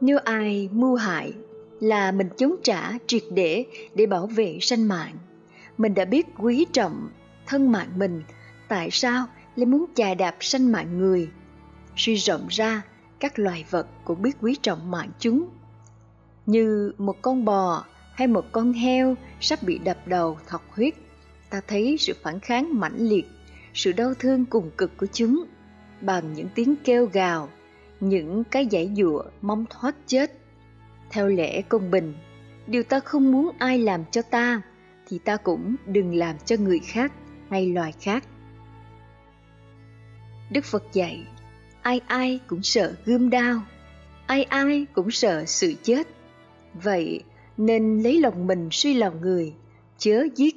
Nếu 0.00 0.18
ai 0.18 0.68
mưu 0.72 0.94
hại 0.94 1.32
là 1.80 2.12
mình 2.12 2.28
chống 2.36 2.54
trả 2.62 2.92
triệt 3.06 3.22
để 3.30 3.64
để 3.94 4.06
bảo 4.06 4.26
vệ 4.26 4.58
sanh 4.60 4.88
mạng. 4.88 5.14
Mình 5.78 5.94
đã 5.94 6.04
biết 6.04 6.26
quý 6.38 6.66
trọng 6.72 7.08
thân 7.46 7.72
mạng 7.72 7.90
mình, 7.96 8.22
tại 8.68 8.88
sao 8.90 9.26
lại 9.56 9.66
muốn 9.66 9.84
chà 9.94 10.14
đạp 10.14 10.36
sanh 10.40 10.72
mạng 10.72 10.98
người? 10.98 11.28
Suy 11.96 12.14
rộng 12.14 12.46
ra, 12.50 12.82
các 13.20 13.38
loài 13.38 13.64
vật 13.70 13.86
cũng 14.04 14.22
biết 14.22 14.36
quý 14.40 14.56
trọng 14.62 14.90
mạng 14.90 15.10
chúng. 15.18 15.48
Như 16.46 16.92
một 16.98 17.22
con 17.22 17.44
bò 17.44 17.84
hay 18.14 18.26
một 18.26 18.44
con 18.52 18.72
heo 18.72 19.14
sắp 19.40 19.62
bị 19.62 19.78
đập 19.78 19.98
đầu 20.06 20.38
thọc 20.46 20.62
huyết 20.70 20.94
ta 21.52 21.60
thấy 21.66 21.96
sự 21.98 22.14
phản 22.22 22.40
kháng 22.40 22.80
mãnh 22.80 22.96
liệt, 22.96 23.26
sự 23.74 23.92
đau 23.92 24.14
thương 24.14 24.44
cùng 24.44 24.70
cực 24.76 24.96
của 24.96 25.06
chúng 25.12 25.44
bằng 26.00 26.32
những 26.32 26.48
tiếng 26.54 26.74
kêu 26.84 27.06
gào, 27.06 27.48
những 28.00 28.44
cái 28.44 28.66
giải 28.66 28.90
dụa 28.96 29.22
mong 29.42 29.64
thoát 29.70 29.96
chết. 30.06 30.32
Theo 31.10 31.28
lẽ 31.28 31.62
công 31.62 31.90
bình, 31.90 32.14
điều 32.66 32.82
ta 32.82 33.00
không 33.00 33.32
muốn 33.32 33.50
ai 33.58 33.78
làm 33.78 34.04
cho 34.10 34.22
ta 34.22 34.62
thì 35.08 35.18
ta 35.18 35.36
cũng 35.36 35.76
đừng 35.86 36.14
làm 36.14 36.36
cho 36.44 36.56
người 36.56 36.78
khác 36.78 37.12
hay 37.50 37.66
loài 37.66 37.92
khác. 38.00 38.24
Đức 40.50 40.64
Phật 40.64 40.84
dạy, 40.92 41.26
ai 41.82 42.00
ai 42.06 42.40
cũng 42.46 42.62
sợ 42.62 42.94
gươm 43.04 43.30
đao, 43.30 43.62
ai 44.26 44.42
ai 44.44 44.86
cũng 44.94 45.10
sợ 45.10 45.44
sự 45.46 45.74
chết. 45.82 46.08
Vậy 46.82 47.22
nên 47.56 48.02
lấy 48.02 48.20
lòng 48.20 48.46
mình 48.46 48.68
suy 48.72 48.94
lòng 48.94 49.20
người, 49.20 49.54
chớ 49.98 50.24
giết, 50.36 50.56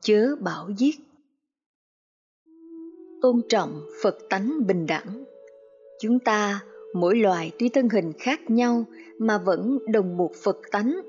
chớ 0.00 0.36
bảo 0.40 0.70
giết. 0.76 0.96
Tôn 3.22 3.42
trọng 3.48 3.80
Phật 4.02 4.18
tánh 4.30 4.66
bình 4.66 4.86
đẳng 4.86 5.24
Chúng 5.98 6.18
ta, 6.18 6.60
mỗi 6.94 7.16
loài 7.16 7.50
tuy 7.58 7.68
thân 7.68 7.88
hình 7.88 8.12
khác 8.18 8.50
nhau 8.50 8.84
mà 9.18 9.38
vẫn 9.38 9.78
đồng 9.88 10.16
một 10.16 10.32
Phật 10.42 10.58
tánh. 10.72 11.00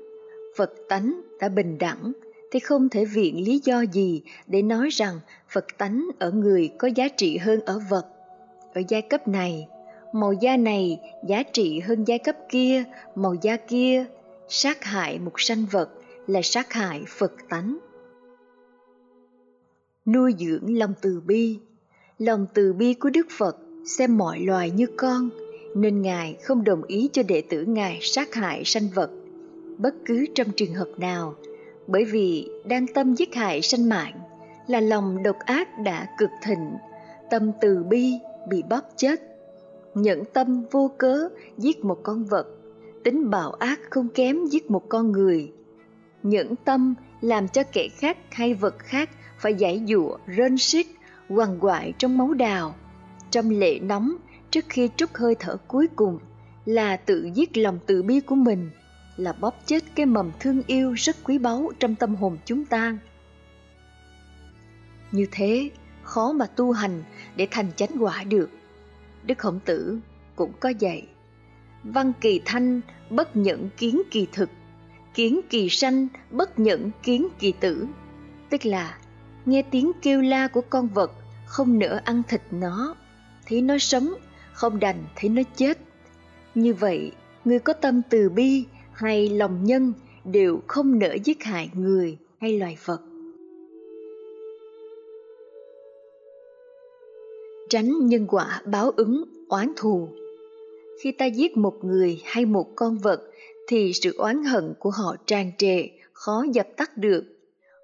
Phật 0.56 0.72
tánh 0.88 1.20
đã 1.40 1.48
bình 1.48 1.78
đẳng, 1.78 2.12
thì 2.50 2.60
không 2.60 2.88
thể 2.88 3.04
viện 3.04 3.44
lý 3.44 3.60
do 3.64 3.84
gì 3.92 4.22
để 4.46 4.62
nói 4.62 4.88
rằng 4.92 5.20
Phật 5.52 5.66
tánh 5.78 6.08
ở 6.18 6.30
người 6.30 6.70
có 6.78 6.88
giá 6.88 7.08
trị 7.08 7.36
hơn 7.36 7.60
ở 7.60 7.80
vật. 7.90 8.06
Ở 8.78 8.82
giai 8.88 9.02
cấp 9.02 9.28
này, 9.28 9.68
màu 10.12 10.32
da 10.32 10.56
này 10.56 11.00
giá 11.26 11.42
trị 11.42 11.80
hơn 11.80 12.04
giai 12.04 12.18
cấp 12.18 12.36
kia, 12.48 12.84
màu 13.14 13.34
da 13.42 13.56
kia. 13.56 14.04
Sát 14.48 14.84
hại 14.84 15.18
một 15.18 15.40
sanh 15.40 15.66
vật 15.70 15.90
là 16.26 16.42
sát 16.42 16.72
hại 16.72 17.02
Phật 17.08 17.32
tánh. 17.48 17.78
Nuôi 20.06 20.34
dưỡng 20.38 20.78
lòng 20.78 20.92
từ 21.00 21.22
bi 21.26 21.58
Lòng 22.18 22.46
từ 22.54 22.72
bi 22.72 22.94
của 22.94 23.10
Đức 23.10 23.26
Phật 23.38 23.56
xem 23.98 24.18
mọi 24.18 24.40
loài 24.40 24.70
như 24.70 24.86
con, 24.96 25.30
nên 25.74 26.02
Ngài 26.02 26.36
không 26.42 26.64
đồng 26.64 26.82
ý 26.82 27.08
cho 27.12 27.22
đệ 27.22 27.42
tử 27.50 27.64
Ngài 27.64 27.98
sát 28.02 28.34
hại 28.34 28.62
sanh 28.64 28.88
vật, 28.94 29.10
bất 29.78 29.94
cứ 30.06 30.26
trong 30.34 30.48
trường 30.56 30.74
hợp 30.74 30.88
nào, 30.96 31.34
bởi 31.86 32.04
vì 32.04 32.50
đang 32.64 32.86
tâm 32.86 33.14
giết 33.14 33.34
hại 33.34 33.62
sanh 33.62 33.88
mạng 33.88 34.20
là 34.66 34.80
lòng 34.80 35.22
độc 35.22 35.36
ác 35.38 35.68
đã 35.84 36.06
cực 36.18 36.30
thịnh, 36.42 36.70
tâm 37.30 37.52
từ 37.60 37.84
bi 37.88 38.12
bị 38.48 38.62
bóp 38.70 38.82
chết. 38.96 39.20
Nhẫn 39.94 40.24
tâm 40.32 40.64
vô 40.70 40.90
cớ 40.98 41.28
giết 41.58 41.84
một 41.84 42.00
con 42.02 42.24
vật, 42.24 42.46
tính 43.04 43.30
bạo 43.30 43.52
ác 43.52 43.80
không 43.90 44.08
kém 44.08 44.46
giết 44.46 44.70
một 44.70 44.88
con 44.88 45.12
người. 45.12 45.52
Nhẫn 46.22 46.56
tâm 46.56 46.94
làm 47.20 47.48
cho 47.48 47.62
kẻ 47.72 47.88
khác 47.88 48.18
hay 48.30 48.54
vật 48.54 48.78
khác 48.78 49.10
phải 49.38 49.54
giải 49.54 49.82
dụa, 49.88 50.18
rên 50.26 50.58
xiết, 50.58 50.86
quằn 51.28 51.58
quại 51.60 51.92
trong 51.98 52.18
máu 52.18 52.34
đào 52.34 52.74
trong 53.30 53.50
lệ 53.50 53.78
nóng 53.78 54.16
trước 54.50 54.64
khi 54.68 54.90
trút 54.96 55.10
hơi 55.14 55.34
thở 55.38 55.56
cuối 55.68 55.86
cùng 55.96 56.18
là 56.64 56.96
tự 56.96 57.30
giết 57.34 57.56
lòng 57.56 57.78
tự 57.86 58.02
bi 58.02 58.20
của 58.20 58.34
mình, 58.34 58.70
là 59.16 59.32
bóp 59.32 59.54
chết 59.66 59.84
cái 59.94 60.06
mầm 60.06 60.30
thương 60.40 60.62
yêu 60.66 60.92
rất 60.92 61.16
quý 61.24 61.38
báu 61.38 61.72
trong 61.80 61.94
tâm 61.94 62.14
hồn 62.14 62.38
chúng 62.44 62.64
ta. 62.64 62.98
Như 65.12 65.26
thế, 65.32 65.70
khó 66.08 66.32
mà 66.32 66.46
tu 66.46 66.72
hành 66.72 67.02
để 67.36 67.48
thành 67.50 67.72
chánh 67.76 67.90
quả 68.00 68.24
được. 68.24 68.50
Đức 69.24 69.38
Khổng 69.38 69.60
Tử 69.64 69.98
cũng 70.36 70.52
có 70.60 70.68
dạy. 70.68 71.06
Văn 71.84 72.12
kỳ 72.20 72.40
thanh, 72.44 72.80
bất 73.10 73.36
nhận 73.36 73.68
kiến 73.76 74.02
kỳ 74.10 74.26
thực, 74.32 74.50
kiến 75.14 75.40
kỳ 75.50 75.68
sanh, 75.68 76.08
bất 76.30 76.58
nhận 76.58 76.90
kiến 77.02 77.28
kỳ 77.38 77.52
tử. 77.52 77.86
Tức 78.50 78.66
là, 78.66 78.98
nghe 79.46 79.62
tiếng 79.62 79.92
kêu 80.02 80.22
la 80.22 80.48
của 80.48 80.60
con 80.60 80.88
vật, 80.88 81.12
không 81.46 81.78
nỡ 81.78 82.00
ăn 82.04 82.22
thịt 82.28 82.42
nó, 82.50 82.94
thấy 83.46 83.62
nó 83.62 83.78
sống, 83.78 84.14
không 84.52 84.80
đành 84.80 85.04
thấy 85.16 85.30
nó 85.30 85.42
chết. 85.56 85.78
Như 86.54 86.74
vậy, 86.74 87.12
người 87.44 87.58
có 87.58 87.72
tâm 87.72 88.02
từ 88.10 88.28
bi 88.28 88.64
hay 88.92 89.28
lòng 89.28 89.64
nhân 89.64 89.92
đều 90.24 90.60
không 90.66 90.98
nỡ 90.98 91.16
giết 91.24 91.44
hại 91.44 91.70
người 91.74 92.18
hay 92.40 92.58
loài 92.58 92.78
vật. 92.84 93.07
Tránh 97.68 98.06
nhân 98.06 98.26
quả 98.28 98.62
báo 98.64 98.90
ứng, 98.96 99.24
oán 99.48 99.72
thù. 99.76 100.08
Khi 101.02 101.12
ta 101.12 101.26
giết 101.26 101.56
một 101.56 101.84
người 101.84 102.22
hay 102.24 102.44
một 102.44 102.66
con 102.76 102.98
vật 102.98 103.22
thì 103.66 103.92
sự 103.92 104.14
oán 104.18 104.44
hận 104.44 104.74
của 104.78 104.90
họ 104.90 105.16
tràn 105.26 105.52
trề, 105.58 105.88
khó 106.12 106.44
dập 106.52 106.66
tắt 106.76 106.96
được. 106.96 107.24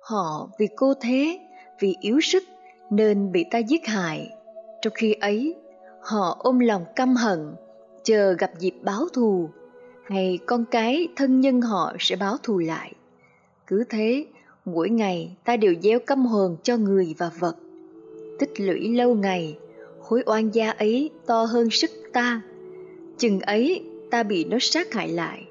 Họ 0.00 0.48
vì 0.58 0.66
cô 0.76 0.94
thế, 1.00 1.38
vì 1.80 1.94
yếu 2.00 2.20
sức 2.20 2.42
nên 2.90 3.32
bị 3.32 3.44
ta 3.50 3.58
giết 3.58 3.86
hại 3.86 4.30
trong 4.82 4.92
khi 4.96 5.12
ấy, 5.12 5.54
họ 6.00 6.36
ôm 6.38 6.58
lòng 6.58 6.84
căm 6.96 7.16
hận, 7.16 7.54
chờ 8.04 8.32
gặp 8.38 8.50
dịp 8.58 8.74
báo 8.82 9.08
thù, 9.12 9.48
hay 10.04 10.38
con 10.46 10.64
cái 10.70 11.08
thân 11.16 11.40
nhân 11.40 11.60
họ 11.60 11.92
sẽ 11.98 12.16
báo 12.16 12.36
thù 12.42 12.58
lại. 12.58 12.92
Cứ 13.66 13.84
thế, 13.88 14.26
mỗi 14.64 14.90
ngày 14.90 15.36
ta 15.44 15.56
đều 15.56 15.74
gieo 15.82 15.98
căm 15.98 16.26
hờn 16.26 16.56
cho 16.62 16.76
người 16.76 17.14
và 17.18 17.30
vật. 17.38 17.56
Tích 18.38 18.60
lũy 18.60 18.88
lâu 18.88 19.14
ngày, 19.14 19.56
khối 20.04 20.22
oan 20.26 20.54
gia 20.54 20.70
ấy 20.70 21.10
to 21.26 21.44
hơn 21.44 21.70
sức 21.70 21.90
ta. 22.12 22.40
Chừng 23.18 23.40
ấy 23.40 23.84
ta 24.10 24.22
bị 24.22 24.44
nó 24.44 24.56
sát 24.60 24.92
hại 24.92 25.08
lại. 25.08 25.44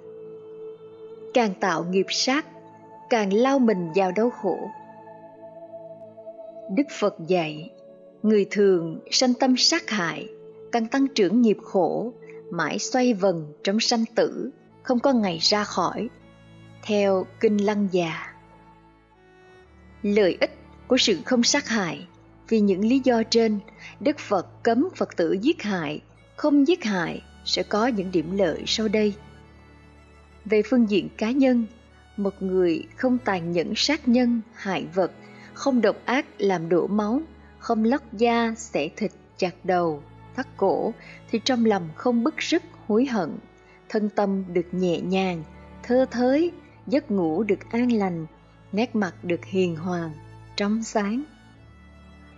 Càng 1.33 1.53
tạo 1.59 1.83
nghiệp 1.83 2.05
sát, 2.09 2.45
càng 3.09 3.33
lao 3.33 3.59
mình 3.59 3.89
vào 3.95 4.11
đau 4.15 4.29
khổ. 4.29 4.69
Đức 6.75 6.87
Phật 6.99 7.15
dạy, 7.27 7.69
Người 8.23 8.45
thường 8.51 8.99
sanh 9.11 9.33
tâm 9.33 9.57
sát 9.57 9.89
hại, 9.89 10.27
càng 10.71 10.87
tăng 10.87 11.07
trưởng 11.07 11.41
nghiệp 11.41 11.57
khổ, 11.63 12.13
mãi 12.51 12.79
xoay 12.79 13.13
vần 13.13 13.53
trong 13.63 13.79
sanh 13.79 14.05
tử, 14.15 14.49
không 14.83 14.99
có 14.99 15.13
ngày 15.13 15.37
ra 15.41 15.63
khỏi. 15.63 16.09
Theo 16.83 17.25
Kinh 17.39 17.65
Lăng 17.65 17.87
Già 17.91 18.33
Lợi 20.01 20.37
ích 20.39 20.51
của 20.87 20.97
sự 20.97 21.17
không 21.25 21.43
sát 21.43 21.67
hại 21.67 22.07
vì 22.53 22.59
những 22.59 22.85
lý 22.85 23.01
do 23.03 23.23
trên, 23.23 23.59
Đức 23.99 24.19
Phật 24.19 24.63
cấm 24.63 24.87
Phật 24.95 25.15
tử 25.17 25.37
giết 25.41 25.63
hại, 25.63 26.01
không 26.35 26.67
giết 26.67 26.83
hại 26.83 27.21
sẽ 27.45 27.63
có 27.63 27.87
những 27.87 28.11
điểm 28.11 28.37
lợi 28.37 28.63
sau 28.67 28.87
đây. 28.87 29.13
Về 30.45 30.61
phương 30.65 30.89
diện 30.89 31.09
cá 31.17 31.31
nhân, 31.31 31.65
một 32.17 32.41
người 32.41 32.83
không 32.95 33.17
tàn 33.17 33.51
nhẫn 33.51 33.73
sát 33.75 34.07
nhân, 34.07 34.41
hại 34.53 34.85
vật, 34.93 35.11
không 35.53 35.81
độc 35.81 35.95
ác 36.05 36.25
làm 36.37 36.69
đổ 36.69 36.87
máu, 36.87 37.21
không 37.59 37.83
lóc 37.83 38.13
da, 38.13 38.53
xẻ 38.57 38.89
thịt, 38.95 39.11
chặt 39.37 39.65
đầu, 39.65 40.03
thắt 40.35 40.47
cổ, 40.57 40.93
thì 41.31 41.39
trong 41.45 41.65
lòng 41.65 41.89
không 41.95 42.23
bức 42.23 42.37
rứt, 42.37 42.63
hối 42.87 43.05
hận. 43.05 43.37
Thân 43.89 44.09
tâm 44.09 44.43
được 44.53 44.73
nhẹ 44.73 44.99
nhàng, 45.01 45.43
thơ 45.83 46.05
thới, 46.11 46.51
giấc 46.87 47.11
ngủ 47.11 47.43
được 47.43 47.71
an 47.71 47.91
lành, 47.91 48.25
nét 48.71 48.95
mặt 48.95 49.23
được 49.23 49.45
hiền 49.45 49.75
hòa, 49.75 50.09
trong 50.55 50.83
sáng. 50.83 51.23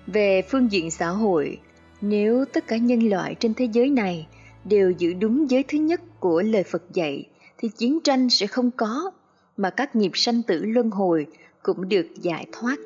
Về 0.07 0.41
phương 0.41 0.71
diện 0.71 0.91
xã 0.91 1.07
hội, 1.07 1.59
nếu 2.01 2.45
tất 2.45 2.67
cả 2.67 2.77
nhân 2.77 3.09
loại 3.09 3.35
trên 3.39 3.53
thế 3.53 3.67
giới 3.73 3.89
này 3.89 4.27
đều 4.63 4.91
giữ 4.91 5.13
đúng 5.13 5.51
giới 5.51 5.63
thứ 5.63 5.77
nhất 5.77 6.01
của 6.19 6.41
lời 6.41 6.63
Phật 6.63 6.83
dạy, 6.93 7.25
thì 7.57 7.69
chiến 7.77 7.99
tranh 8.03 8.29
sẽ 8.29 8.47
không 8.47 8.71
có, 8.71 9.11
mà 9.57 9.69
các 9.69 9.95
nghiệp 9.95 10.11
sanh 10.13 10.41
tử 10.43 10.61
luân 10.65 10.89
hồi 10.89 11.27
cũng 11.63 11.89
được 11.89 12.07
giải 12.21 12.45
thoát. 12.51 12.77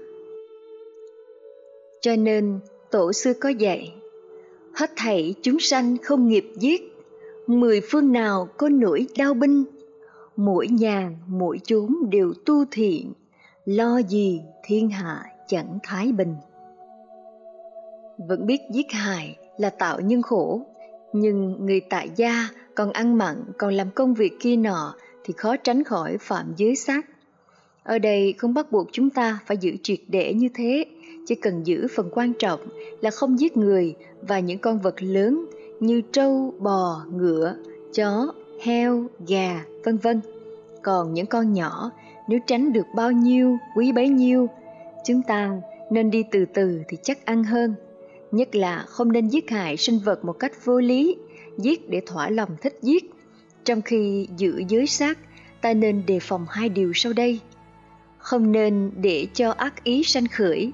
Cho 2.01 2.15
nên, 2.15 2.59
tổ 2.91 3.13
sư 3.13 3.33
có 3.39 3.49
dạy, 3.49 3.93
hết 4.75 4.91
thảy 4.95 5.35
chúng 5.41 5.59
sanh 5.59 5.97
không 6.03 6.27
nghiệp 6.27 6.51
giết, 6.59 6.81
mười 7.47 7.81
phương 7.91 8.11
nào 8.11 8.49
có 8.57 8.69
nỗi 8.69 9.07
đau 9.17 9.33
binh, 9.33 9.63
mỗi 10.35 10.67
nhà, 10.67 11.11
mỗi 11.27 11.59
chốn 11.63 11.95
đều 12.09 12.33
tu 12.45 12.65
thiện, 12.71 13.13
lo 13.65 14.01
gì 14.09 14.41
thiên 14.63 14.89
hạ 14.89 15.25
chẳng 15.47 15.79
thái 15.83 16.11
bình. 16.11 16.35
Vẫn 18.27 18.45
biết 18.45 18.61
giết 18.71 18.91
hại 18.91 19.35
là 19.57 19.69
tạo 19.69 19.99
nhân 19.99 20.21
khổ, 20.21 20.65
nhưng 21.13 21.65
người 21.65 21.81
tại 21.89 22.09
gia 22.15 22.47
còn 22.75 22.91
ăn 22.91 23.17
mặn 23.17 23.35
còn 23.57 23.73
làm 23.73 23.87
công 23.95 24.13
việc 24.13 24.33
kia 24.39 24.55
nọ 24.55 24.95
thì 25.23 25.33
khó 25.37 25.55
tránh 25.57 25.83
khỏi 25.83 26.17
phạm 26.19 26.53
giới 26.57 26.75
sát. 26.75 27.05
Ở 27.83 27.99
đây 27.99 28.33
không 28.37 28.53
bắt 28.53 28.71
buộc 28.71 28.87
chúng 28.91 29.09
ta 29.09 29.39
phải 29.45 29.57
giữ 29.57 29.71
triệt 29.83 29.99
để 30.07 30.33
như 30.33 30.49
thế, 30.53 30.85
chỉ 31.27 31.35
cần 31.35 31.63
giữ 31.63 31.87
phần 31.95 32.09
quan 32.11 32.33
trọng 32.39 32.59
là 33.01 33.11
không 33.11 33.39
giết 33.39 33.57
người 33.57 33.95
và 34.21 34.39
những 34.39 34.59
con 34.59 34.79
vật 34.79 34.95
lớn 35.03 35.45
như 35.79 36.01
trâu, 36.01 36.53
bò, 36.59 37.01
ngựa, 37.11 37.55
chó, 37.93 38.33
heo, 38.63 39.05
gà, 39.27 39.65
vân 39.83 39.97
vân. 39.97 40.21
Còn 40.81 41.13
những 41.13 41.25
con 41.25 41.53
nhỏ, 41.53 41.91
nếu 42.27 42.39
tránh 42.47 42.73
được 42.73 42.85
bao 42.95 43.11
nhiêu, 43.11 43.57
quý 43.75 43.91
bấy 43.91 44.09
nhiêu, 44.09 44.47
chúng 45.05 45.21
ta 45.21 45.51
nên 45.91 46.11
đi 46.11 46.23
từ 46.31 46.45
từ 46.53 46.81
thì 46.87 46.97
chắc 47.03 47.25
ăn 47.25 47.43
hơn. 47.43 47.75
Nhất 48.31 48.55
là 48.55 48.85
không 48.87 49.11
nên 49.11 49.27
giết 49.27 49.49
hại 49.49 49.77
sinh 49.77 49.99
vật 49.99 50.25
một 50.25 50.33
cách 50.33 50.65
vô 50.65 50.79
lý, 50.79 51.17
giết 51.57 51.89
để 51.89 52.01
thỏa 52.05 52.29
lòng 52.29 52.49
thích 52.61 52.77
giết. 52.81 53.11
Trong 53.63 53.81
khi 53.81 54.27
giữ 54.37 54.63
giới 54.67 54.87
sát, 54.87 55.17
ta 55.61 55.73
nên 55.73 56.05
đề 56.05 56.19
phòng 56.19 56.45
hai 56.49 56.69
điều 56.69 56.91
sau 56.95 57.13
đây. 57.13 57.39
Không 58.17 58.51
nên 58.51 58.91
để 58.95 59.27
cho 59.33 59.51
ác 59.51 59.83
ý 59.83 60.03
sanh 60.03 60.27
khởi, 60.27 60.71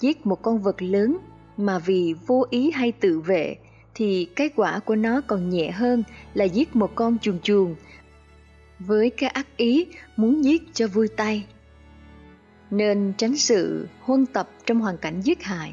giết 0.00 0.26
một 0.26 0.42
con 0.42 0.62
vật 0.62 0.82
lớn 0.82 1.18
mà 1.56 1.78
vì 1.78 2.14
vô 2.26 2.46
ý 2.50 2.70
hay 2.70 2.92
tự 2.92 3.20
vệ 3.20 3.56
thì 3.94 4.24
cái 4.36 4.48
quả 4.56 4.78
của 4.78 4.96
nó 4.96 5.20
còn 5.26 5.50
nhẹ 5.50 5.70
hơn 5.70 6.02
là 6.34 6.44
giết 6.44 6.76
một 6.76 6.90
con 6.94 7.18
chuồn 7.18 7.40
chuồn 7.40 7.74
với 8.78 9.10
cái 9.10 9.30
ác 9.30 9.46
ý 9.56 9.86
muốn 10.16 10.44
giết 10.44 10.62
cho 10.74 10.86
vui 10.86 11.08
tay. 11.08 11.46
Nên 12.70 13.12
tránh 13.18 13.36
sự 13.36 13.88
huân 14.00 14.26
tập 14.26 14.50
trong 14.66 14.80
hoàn 14.80 14.98
cảnh 14.98 15.20
giết 15.20 15.42
hại. 15.42 15.72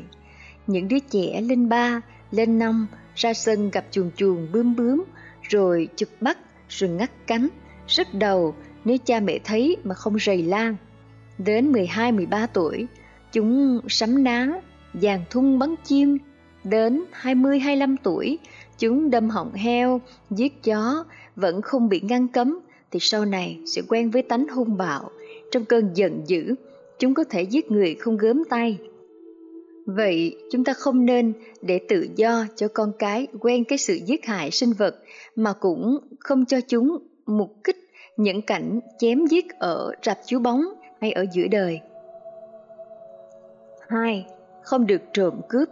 Những 0.69 0.87
đứa 0.87 0.99
trẻ 0.99 1.41
lên 1.41 1.69
ba, 1.69 2.01
lên 2.31 2.59
năm 2.59 2.87
ra 3.15 3.33
sân 3.33 3.69
gặp 3.69 3.85
chuồn 3.91 4.11
chuồn 4.15 4.47
bướm 4.51 4.75
bướm, 4.75 5.03
rồi 5.49 5.87
chụp 5.95 6.09
bắt, 6.21 6.37
rồi 6.69 6.89
ngắt 6.89 7.11
cánh, 7.27 7.47
rất 7.87 8.13
đầu 8.13 8.55
nếu 8.85 8.97
cha 9.05 9.19
mẹ 9.19 9.39
thấy 9.43 9.77
mà 9.83 9.95
không 9.95 10.19
rầy 10.19 10.43
lan. 10.43 10.75
Đến 11.37 11.71
12-13 11.71 12.47
tuổi, 12.53 12.87
chúng 13.31 13.79
sắm 13.87 14.23
ná, 14.23 14.47
dàn 14.93 15.19
thun 15.29 15.59
bắn 15.59 15.75
chim. 15.83 16.17
Đến 16.63 17.03
20-25 17.21 17.95
tuổi, 18.03 18.39
chúng 18.79 19.09
đâm 19.09 19.29
họng 19.29 19.53
heo, 19.53 20.01
giết 20.29 20.63
chó, 20.63 21.03
vẫn 21.35 21.61
không 21.61 21.89
bị 21.89 22.01
ngăn 22.01 22.27
cấm, 22.27 22.59
thì 22.91 22.99
sau 23.01 23.25
này 23.25 23.59
sẽ 23.65 23.81
quen 23.87 24.09
với 24.09 24.21
tánh 24.21 24.47
hung 24.47 24.77
bạo. 24.77 25.09
Trong 25.51 25.65
cơn 25.65 25.89
giận 25.93 26.21
dữ, 26.27 26.55
chúng 26.99 27.13
có 27.13 27.23
thể 27.23 27.41
giết 27.41 27.71
người 27.71 27.95
không 27.95 28.17
gớm 28.17 28.43
tay. 28.49 28.77
Vậy, 29.95 30.37
chúng 30.51 30.63
ta 30.63 30.73
không 30.73 31.05
nên 31.05 31.33
để 31.61 31.79
tự 31.89 32.07
do 32.15 32.45
cho 32.55 32.67
con 32.73 32.91
cái 32.99 33.27
quen 33.39 33.63
cái 33.63 33.77
sự 33.77 33.99
giết 34.05 34.25
hại 34.25 34.51
sinh 34.51 34.73
vật, 34.73 34.95
mà 35.35 35.53
cũng 35.53 35.97
không 36.19 36.45
cho 36.45 36.61
chúng 36.67 36.97
mục 37.25 37.63
kích 37.63 37.77
những 38.17 38.41
cảnh 38.41 38.79
chém 38.99 39.25
giết 39.25 39.49
ở 39.59 39.91
rạp 40.03 40.17
chiếu 40.25 40.39
bóng 40.39 40.61
hay 41.01 41.11
ở 41.11 41.25
giữa 41.33 41.47
đời. 41.51 41.79
2. 43.87 44.25
Không 44.63 44.87
được 44.87 45.01
trộm 45.13 45.41
cướp 45.49 45.69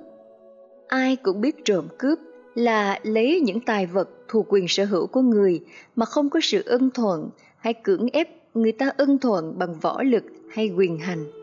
Ai 0.88 1.16
cũng 1.16 1.42
biết 1.42 1.56
trộm 1.66 1.88
cướp 1.98 2.20
là 2.56 3.00
lấy 3.04 3.42
những 3.44 3.60
tài 3.60 3.86
vật 3.86 4.10
thuộc 4.28 4.46
quyền 4.50 4.68
sở 4.68 4.86
hữu 4.86 5.08
của 5.08 5.22
người 5.22 5.60
mà 5.96 6.06
không 6.06 6.30
có 6.30 6.40
sự 6.44 6.64
ưng 6.66 6.90
thuận 6.92 7.30
hay 7.58 7.74
cưỡng 7.74 8.08
ép 8.14 8.30
người 8.54 8.72
ta 8.72 8.92
ưng 8.98 9.18
thuận 9.18 9.60
bằng 9.60 9.76
võ 9.82 10.04
lực 10.04 10.24
hay 10.50 10.70
quyền 10.70 10.98
hành. 10.98 11.37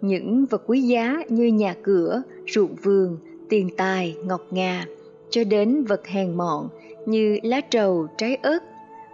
Những 0.00 0.46
vật 0.46 0.62
quý 0.66 0.80
giá 0.80 1.22
như 1.28 1.46
nhà 1.46 1.74
cửa, 1.82 2.22
ruộng 2.54 2.74
vườn, 2.74 3.18
tiền 3.48 3.70
tài, 3.76 4.16
ngọc 4.24 4.46
ngà, 4.50 4.84
cho 5.30 5.44
đến 5.44 5.84
vật 5.84 6.06
hèn 6.06 6.34
mọn 6.34 6.68
như 7.06 7.38
lá 7.42 7.60
trầu, 7.60 8.08
trái 8.18 8.36
ớt, 8.36 8.58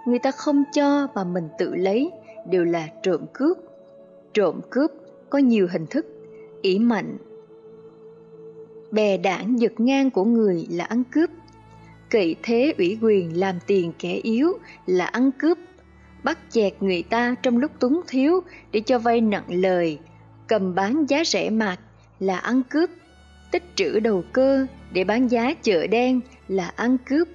người 0.06 0.18
ta 0.18 0.30
không 0.30 0.64
cho 0.74 1.08
mà 1.14 1.24
mình 1.24 1.48
tự 1.58 1.74
lấy 1.74 2.10
đều 2.50 2.64
là 2.64 2.88
trộm 3.02 3.20
cướp. 3.32 3.58
Trộm 4.34 4.60
cướp 4.70 4.90
có 5.30 5.38
nhiều 5.38 5.68
hình 5.70 5.86
thức, 5.86 6.06
ỷ 6.62 6.78
mạnh. 6.78 7.16
Bè 8.90 9.16
đảng 9.16 9.60
giật 9.60 9.80
ngang 9.80 10.10
của 10.10 10.24
người 10.24 10.66
là 10.70 10.84
ăn 10.84 11.02
cướp, 11.12 11.30
cậy 12.10 12.36
thế 12.42 12.74
ủy 12.78 12.98
quyền 13.02 13.40
làm 13.40 13.54
tiền 13.66 13.92
kẻ 13.98 14.20
yếu 14.22 14.52
là 14.86 15.06
ăn 15.06 15.30
cướp, 15.38 15.58
bắt 16.24 16.38
chẹt 16.50 16.72
người 16.80 17.02
ta 17.02 17.34
trong 17.42 17.58
lúc 17.58 17.70
túng 17.80 18.00
thiếu 18.08 18.40
để 18.72 18.80
cho 18.80 18.98
vay 18.98 19.20
nặng 19.20 19.44
lời, 19.48 19.98
cầm 20.46 20.74
bán 20.74 21.06
giá 21.08 21.24
rẻ 21.24 21.50
mạt 21.50 21.78
là 22.20 22.38
ăn 22.38 22.62
cướp, 22.62 22.90
tích 23.50 23.62
trữ 23.74 24.00
đầu 24.00 24.24
cơ 24.32 24.66
để 24.92 25.04
bán 25.04 25.28
giá 25.28 25.54
chợ 25.62 25.86
đen 25.86 26.20
là 26.48 26.72
ăn 26.76 26.98
cướp, 26.98 27.28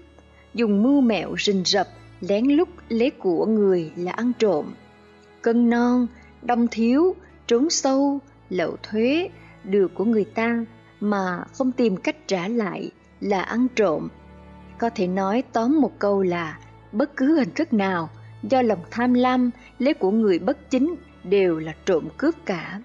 dùng 0.54 0.84
mưu 0.84 1.02
mẹo 1.02 1.36
rình 1.38 1.64
rập 1.66 1.88
lén 2.22 2.46
lút 2.46 2.70
lấy 2.90 3.10
của 3.10 3.46
người 3.46 3.92
là 3.96 4.12
ăn 4.12 4.32
trộm. 4.40 4.74
Cân 5.42 5.70
non, 5.70 6.08
đông 6.42 6.68
thiếu, 6.68 7.16
trốn 7.48 7.70
sâu, 7.70 8.20
lậu 8.50 8.78
thuế, 8.84 9.30
được 9.64 9.92
của 9.96 10.06
người 10.06 10.26
ta 10.26 10.66
mà 11.00 11.44
không 11.54 11.72
tìm 11.72 11.98
cách 11.98 12.28
trả 12.28 12.48
lại 12.48 12.92
là 13.22 13.42
ăn 13.42 13.68
trộm. 13.76 14.08
Có 14.78 14.90
thể 14.90 15.08
nói 15.08 15.44
tóm 15.54 15.82
một 15.82 16.00
câu 16.00 16.22
là 16.22 16.60
bất 16.92 17.18
cứ 17.18 17.36
hình 17.36 17.52
thức 17.56 17.74
nào 17.74 18.10
do 18.44 18.62
lòng 18.62 18.80
tham 18.92 19.14
lam 19.14 19.50
lấy 19.80 19.94
của 19.94 20.12
người 20.12 20.40
bất 20.40 20.70
chính 20.70 20.96
đều 21.24 21.60
là 21.60 21.74
trộm 21.86 22.08
cướp 22.18 22.36
cả. 22.46 22.82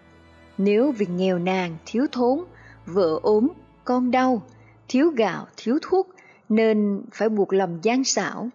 Nếu 0.59 0.93
vì 0.93 1.07
nghèo 1.07 1.39
nàn, 1.39 1.77
thiếu 1.87 2.07
thốn, 2.13 2.39
vợ 2.87 3.21
ốm, 3.23 3.49
con 3.85 4.11
đau, 4.11 4.43
thiếu 4.89 5.11
gạo, 5.17 5.47
thiếu 5.57 5.79
thuốc 5.83 6.09
nên 6.49 7.03
phải 7.13 7.29
buộc 7.29 7.53
lòng 7.53 7.79
gian 7.83 8.05
xảo, 8.05 8.49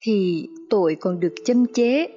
thì 0.00 0.48
tội 0.70 0.96
còn 1.00 1.20
được 1.20 1.34
châm 1.44 1.66
chế, 1.66 2.08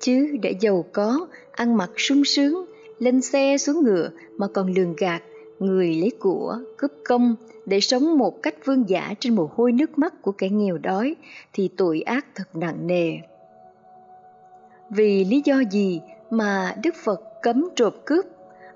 chứ 0.00 0.36
đã 0.42 0.50
giàu 0.60 0.84
có, 0.92 1.26
ăn 1.52 1.76
mặc 1.76 1.90
sung 1.96 2.24
sướng, 2.24 2.64
lên 2.98 3.22
xe 3.22 3.58
xuống 3.58 3.84
ngựa 3.84 4.10
mà 4.38 4.46
còn 4.54 4.72
lường 4.72 4.94
gạt, 4.96 5.22
người 5.58 5.94
lấy 5.94 6.10
của, 6.20 6.58
cướp 6.76 6.92
công 7.04 7.34
để 7.66 7.80
sống 7.80 8.18
một 8.18 8.42
cách 8.42 8.54
vương 8.64 8.88
giả 8.88 9.14
trên 9.20 9.34
mồ 9.34 9.50
hôi 9.54 9.72
nước 9.72 9.98
mắt 9.98 10.22
của 10.22 10.32
kẻ 10.32 10.48
nghèo 10.48 10.78
đói 10.78 11.16
thì 11.52 11.68
tội 11.76 12.00
ác 12.00 12.26
thật 12.34 12.56
nặng 12.56 12.86
nề. 12.86 13.18
Vì 14.90 15.24
lý 15.24 15.42
do 15.44 15.62
gì 15.70 16.00
mà 16.30 16.76
Đức 16.82 16.94
Phật 17.04 17.20
cấm 17.42 17.68
trộm 17.76 17.92
cướp? 18.04 18.24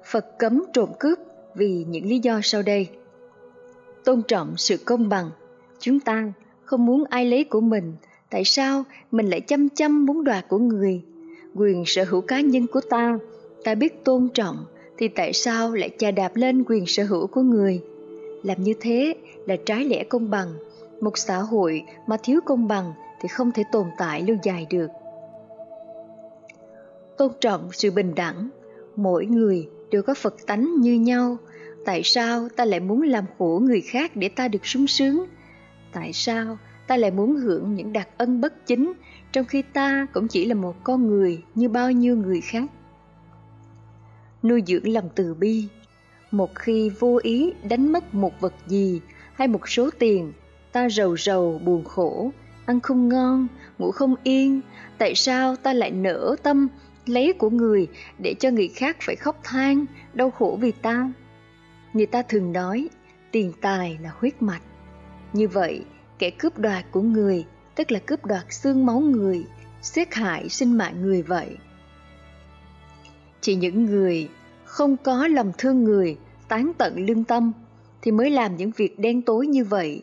Phật 0.04 0.38
cấm 0.38 0.64
trộm 0.72 0.88
cướp 0.98 1.18
vì 1.54 1.84
những 1.88 2.06
lý 2.06 2.18
do 2.18 2.40
sau 2.42 2.62
đây. 2.62 2.88
Tôn 4.04 4.22
trọng 4.22 4.54
sự 4.56 4.76
công 4.84 5.08
bằng, 5.08 5.30
chúng 5.78 6.00
ta 6.00 6.32
không 6.64 6.86
muốn 6.86 7.04
ai 7.10 7.24
lấy 7.24 7.44
của 7.44 7.60
mình. 7.60 7.92
Tại 8.30 8.44
sao 8.44 8.84
mình 9.10 9.30
lại 9.30 9.40
chăm 9.40 9.68
chăm 9.68 10.06
muốn 10.06 10.24
đoạt 10.24 10.48
của 10.48 10.58
người? 10.58 11.02
Quyền 11.54 11.84
sở 11.86 12.04
hữu 12.04 12.20
cá 12.20 12.40
nhân 12.40 12.66
của 12.66 12.80
ta. 12.80 13.18
Ta 13.64 13.74
biết 13.74 14.04
tôn 14.04 14.28
trọng 14.34 14.64
thì 14.98 15.08
tại 15.08 15.32
sao 15.32 15.72
lại 15.72 15.90
chà 15.98 16.10
đạp 16.10 16.36
lên 16.36 16.64
quyền 16.66 16.86
sở 16.86 17.04
hữu 17.04 17.26
của 17.26 17.42
người? 17.42 17.82
Làm 18.42 18.62
như 18.62 18.74
thế 18.80 19.14
là 19.46 19.56
trái 19.66 19.84
lẽ 19.84 20.04
công 20.04 20.30
bằng. 20.30 20.48
Một 21.00 21.18
xã 21.18 21.36
hội 21.36 21.82
mà 22.06 22.16
thiếu 22.22 22.40
công 22.44 22.68
bằng 22.68 22.92
thì 23.20 23.28
không 23.28 23.52
thể 23.52 23.62
tồn 23.72 23.86
tại 23.98 24.22
lâu 24.22 24.36
dài 24.42 24.66
được 24.70 24.86
tôn 27.20 27.32
trọng 27.40 27.68
sự 27.72 27.90
bình 27.90 28.14
đẳng. 28.14 28.48
Mỗi 28.96 29.26
người 29.26 29.68
đều 29.90 30.02
có 30.02 30.14
phật 30.14 30.34
tánh 30.46 30.80
như 30.80 30.94
nhau. 30.94 31.36
Tại 31.84 32.02
sao 32.04 32.48
ta 32.56 32.64
lại 32.64 32.80
muốn 32.80 33.02
làm 33.02 33.24
khổ 33.38 33.60
người 33.64 33.80
khác 33.80 34.16
để 34.16 34.28
ta 34.28 34.48
được 34.48 34.66
sung 34.66 34.86
sướng? 34.86 35.24
Tại 35.92 36.12
sao 36.12 36.58
ta 36.86 36.96
lại 36.96 37.10
muốn 37.10 37.36
hưởng 37.36 37.74
những 37.74 37.92
đặc 37.92 38.08
ân 38.16 38.40
bất 38.40 38.66
chính, 38.66 38.92
trong 39.32 39.44
khi 39.44 39.62
ta 39.62 40.06
cũng 40.12 40.28
chỉ 40.28 40.44
là 40.44 40.54
một 40.54 40.84
con 40.84 41.06
người 41.06 41.42
như 41.54 41.68
bao 41.68 41.92
nhiêu 41.92 42.16
người 42.16 42.40
khác? 42.40 42.64
Nuôi 44.42 44.62
dưỡng 44.66 44.92
lòng 44.92 45.08
từ 45.14 45.34
bi. 45.34 45.64
Một 46.30 46.54
khi 46.54 46.90
vô 46.98 47.18
ý 47.22 47.52
đánh 47.68 47.92
mất 47.92 48.14
một 48.14 48.40
vật 48.40 48.54
gì 48.66 49.00
hay 49.32 49.48
một 49.48 49.68
số 49.68 49.90
tiền, 49.98 50.32
ta 50.72 50.88
rầu 50.88 51.16
rầu 51.16 51.60
buồn 51.64 51.84
khổ, 51.84 52.30
ăn 52.66 52.80
không 52.80 53.08
ngon, 53.08 53.46
ngủ 53.78 53.90
không 53.90 54.14
yên, 54.22 54.60
tại 54.98 55.14
sao 55.14 55.56
ta 55.56 55.72
lại 55.72 55.90
nở 55.90 56.36
tâm 56.42 56.68
lấy 57.06 57.32
của 57.32 57.50
người 57.50 57.88
để 58.18 58.34
cho 58.34 58.50
người 58.50 58.68
khác 58.68 58.96
phải 59.00 59.16
khóc 59.16 59.40
than, 59.44 59.86
đau 60.14 60.30
khổ 60.30 60.58
vì 60.60 60.72
ta. 60.72 61.12
Người 61.92 62.06
ta 62.06 62.22
thường 62.22 62.52
nói, 62.52 62.88
tiền 63.32 63.52
tài 63.60 63.98
là 64.02 64.12
huyết 64.18 64.42
mạch. 64.42 64.62
Như 65.32 65.48
vậy, 65.48 65.84
kẻ 66.18 66.30
cướp 66.30 66.58
đoạt 66.58 66.84
của 66.90 67.02
người, 67.02 67.44
tức 67.74 67.92
là 67.92 67.98
cướp 67.98 68.26
đoạt 68.26 68.44
xương 68.50 68.86
máu 68.86 69.00
người 69.00 69.44
xét 69.82 70.14
hại 70.14 70.48
sinh 70.48 70.78
mạng 70.78 71.02
người 71.02 71.22
vậy. 71.22 71.56
Chỉ 73.40 73.54
những 73.54 73.84
người 73.84 74.28
không 74.64 74.96
có 74.96 75.26
lòng 75.26 75.52
thương 75.58 75.84
người, 75.84 76.18
tán 76.48 76.72
tận 76.78 77.06
lương 77.06 77.24
tâm, 77.24 77.52
thì 78.02 78.10
mới 78.10 78.30
làm 78.30 78.56
những 78.56 78.70
việc 78.76 78.98
đen 78.98 79.22
tối 79.22 79.46
như 79.46 79.64
vậy. 79.64 80.02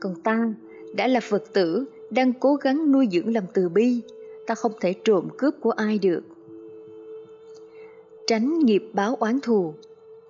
Còn 0.00 0.22
ta 0.22 0.52
đã 0.96 1.06
là 1.06 1.20
phật 1.20 1.42
tử, 1.52 1.84
đang 2.10 2.32
cố 2.32 2.54
gắng 2.54 2.92
nuôi 2.92 3.08
dưỡng 3.12 3.34
lòng 3.34 3.46
từ 3.54 3.68
bi, 3.68 4.00
ta 4.46 4.54
không 4.54 4.72
thể 4.80 4.94
trộm 5.04 5.28
cướp 5.38 5.54
của 5.60 5.70
ai 5.70 5.98
được 5.98 6.22
tránh 8.32 8.58
nghiệp 8.58 8.84
báo 8.92 9.14
oán 9.14 9.40
thù 9.40 9.74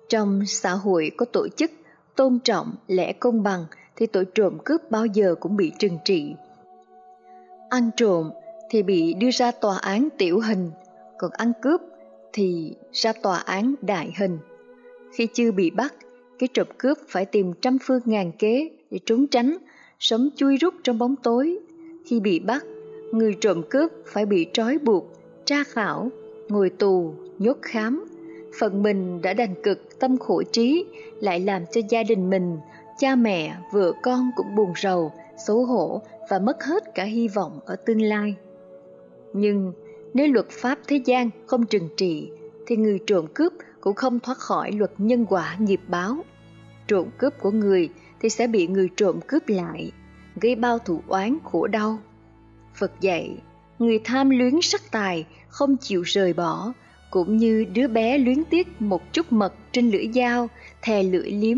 trong 0.09 0.41
xã 0.45 0.71
hội 0.71 1.11
có 1.17 1.25
tổ 1.25 1.47
chức 1.47 1.71
tôn 2.15 2.39
trọng 2.43 2.75
lẽ 2.87 3.13
công 3.13 3.43
bằng 3.43 3.65
thì 3.95 4.05
tội 4.05 4.25
trộm 4.35 4.57
cướp 4.65 4.91
bao 4.91 5.05
giờ 5.05 5.35
cũng 5.39 5.55
bị 5.55 5.71
trừng 5.79 5.97
trị. 6.05 6.33
Ăn 7.69 7.89
trộm 7.97 8.29
thì 8.69 8.83
bị 8.83 9.13
đưa 9.13 9.31
ra 9.31 9.51
tòa 9.51 9.77
án 9.77 10.09
tiểu 10.17 10.39
hình, 10.39 10.71
còn 11.17 11.31
ăn 11.31 11.51
cướp 11.61 11.81
thì 12.33 12.75
ra 12.91 13.13
tòa 13.21 13.37
án 13.37 13.75
đại 13.81 14.13
hình. 14.17 14.37
Khi 15.13 15.27
chưa 15.33 15.51
bị 15.51 15.69
bắt, 15.69 15.93
cái 16.39 16.49
trộm 16.53 16.67
cướp 16.77 16.97
phải 17.07 17.25
tìm 17.25 17.53
trăm 17.61 17.77
phương 17.81 18.01
ngàn 18.05 18.31
kế 18.31 18.69
để 18.91 18.99
trốn 19.05 19.27
tránh, 19.27 19.57
sống 19.99 20.29
chui 20.35 20.57
rút 20.57 20.73
trong 20.83 20.97
bóng 20.97 21.15
tối. 21.15 21.59
Khi 22.05 22.19
bị 22.19 22.39
bắt, 22.39 22.63
người 23.11 23.35
trộm 23.41 23.63
cướp 23.69 23.91
phải 24.05 24.25
bị 24.25 24.47
trói 24.53 24.77
buộc, 24.77 25.13
tra 25.45 25.63
khảo, 25.63 26.09
ngồi 26.49 26.69
tù, 26.69 27.13
nhốt 27.39 27.57
khám. 27.61 28.05
phần 28.59 28.83
mình 28.83 29.21
đã 29.21 29.33
đành 29.33 29.55
cực 29.63 29.99
tâm 29.99 30.17
khổ 30.17 30.43
trí, 30.51 30.85
lại 31.19 31.39
làm 31.39 31.65
cho 31.71 31.81
gia 31.89 32.03
đình 32.03 32.29
mình 32.29 32.57
cha 32.97 33.15
mẹ, 33.15 33.55
vợ 33.71 33.93
con 34.03 34.29
cũng 34.35 34.55
buồn 34.55 34.73
rầu, 34.81 35.11
xấu 35.47 35.65
hổ 35.65 36.01
và 36.29 36.39
mất 36.39 36.63
hết 36.63 36.95
cả 36.95 37.03
hy 37.03 37.27
vọng 37.27 37.59
ở 37.65 37.75
tương 37.75 38.01
lai. 38.01 38.35
Nhưng 39.33 39.73
nếu 40.13 40.27
luật 40.33 40.49
pháp 40.49 40.79
thế 40.87 41.01
gian 41.05 41.29
không 41.45 41.65
trừng 41.65 41.89
trị, 41.97 42.29
thì 42.67 42.75
người 42.75 42.99
trộm 43.07 43.25
cướp 43.33 43.53
cũng 43.81 43.95
không 43.95 44.19
thoát 44.19 44.37
khỏi 44.37 44.71
luật 44.71 44.91
nhân 44.97 45.25
quả 45.29 45.55
nghiệp 45.59 45.81
báo. 45.87 46.17
Trộm 46.87 47.07
cướp 47.17 47.33
của 47.39 47.51
người 47.51 47.89
thì 48.19 48.29
sẽ 48.29 48.47
bị 48.47 48.67
người 48.67 48.89
trộm 48.95 49.19
cướp 49.27 49.43
lại, 49.47 49.91
gây 50.41 50.55
bao 50.55 50.79
thủ 50.79 51.01
oán 51.07 51.37
khổ 51.43 51.67
đau. 51.67 51.97
Phật 52.75 52.91
dạy, 53.01 53.37
người 53.79 53.99
tham 54.03 54.29
luyến 54.29 54.61
sắc 54.61 54.91
tài 54.91 55.25
không 55.47 55.77
chịu 55.77 56.01
rời 56.01 56.33
bỏ, 56.33 56.73
cũng 57.13 57.37
như 57.37 57.65
đứa 57.73 57.87
bé 57.87 58.17
luyến 58.17 58.43
tiếc 58.49 58.81
một 58.81 59.13
chút 59.13 59.31
mật 59.31 59.53
trên 59.71 59.89
lưỡi 59.91 60.07
dao, 60.15 60.49
thè 60.81 61.03
lưỡi 61.03 61.31
liếm 61.31 61.57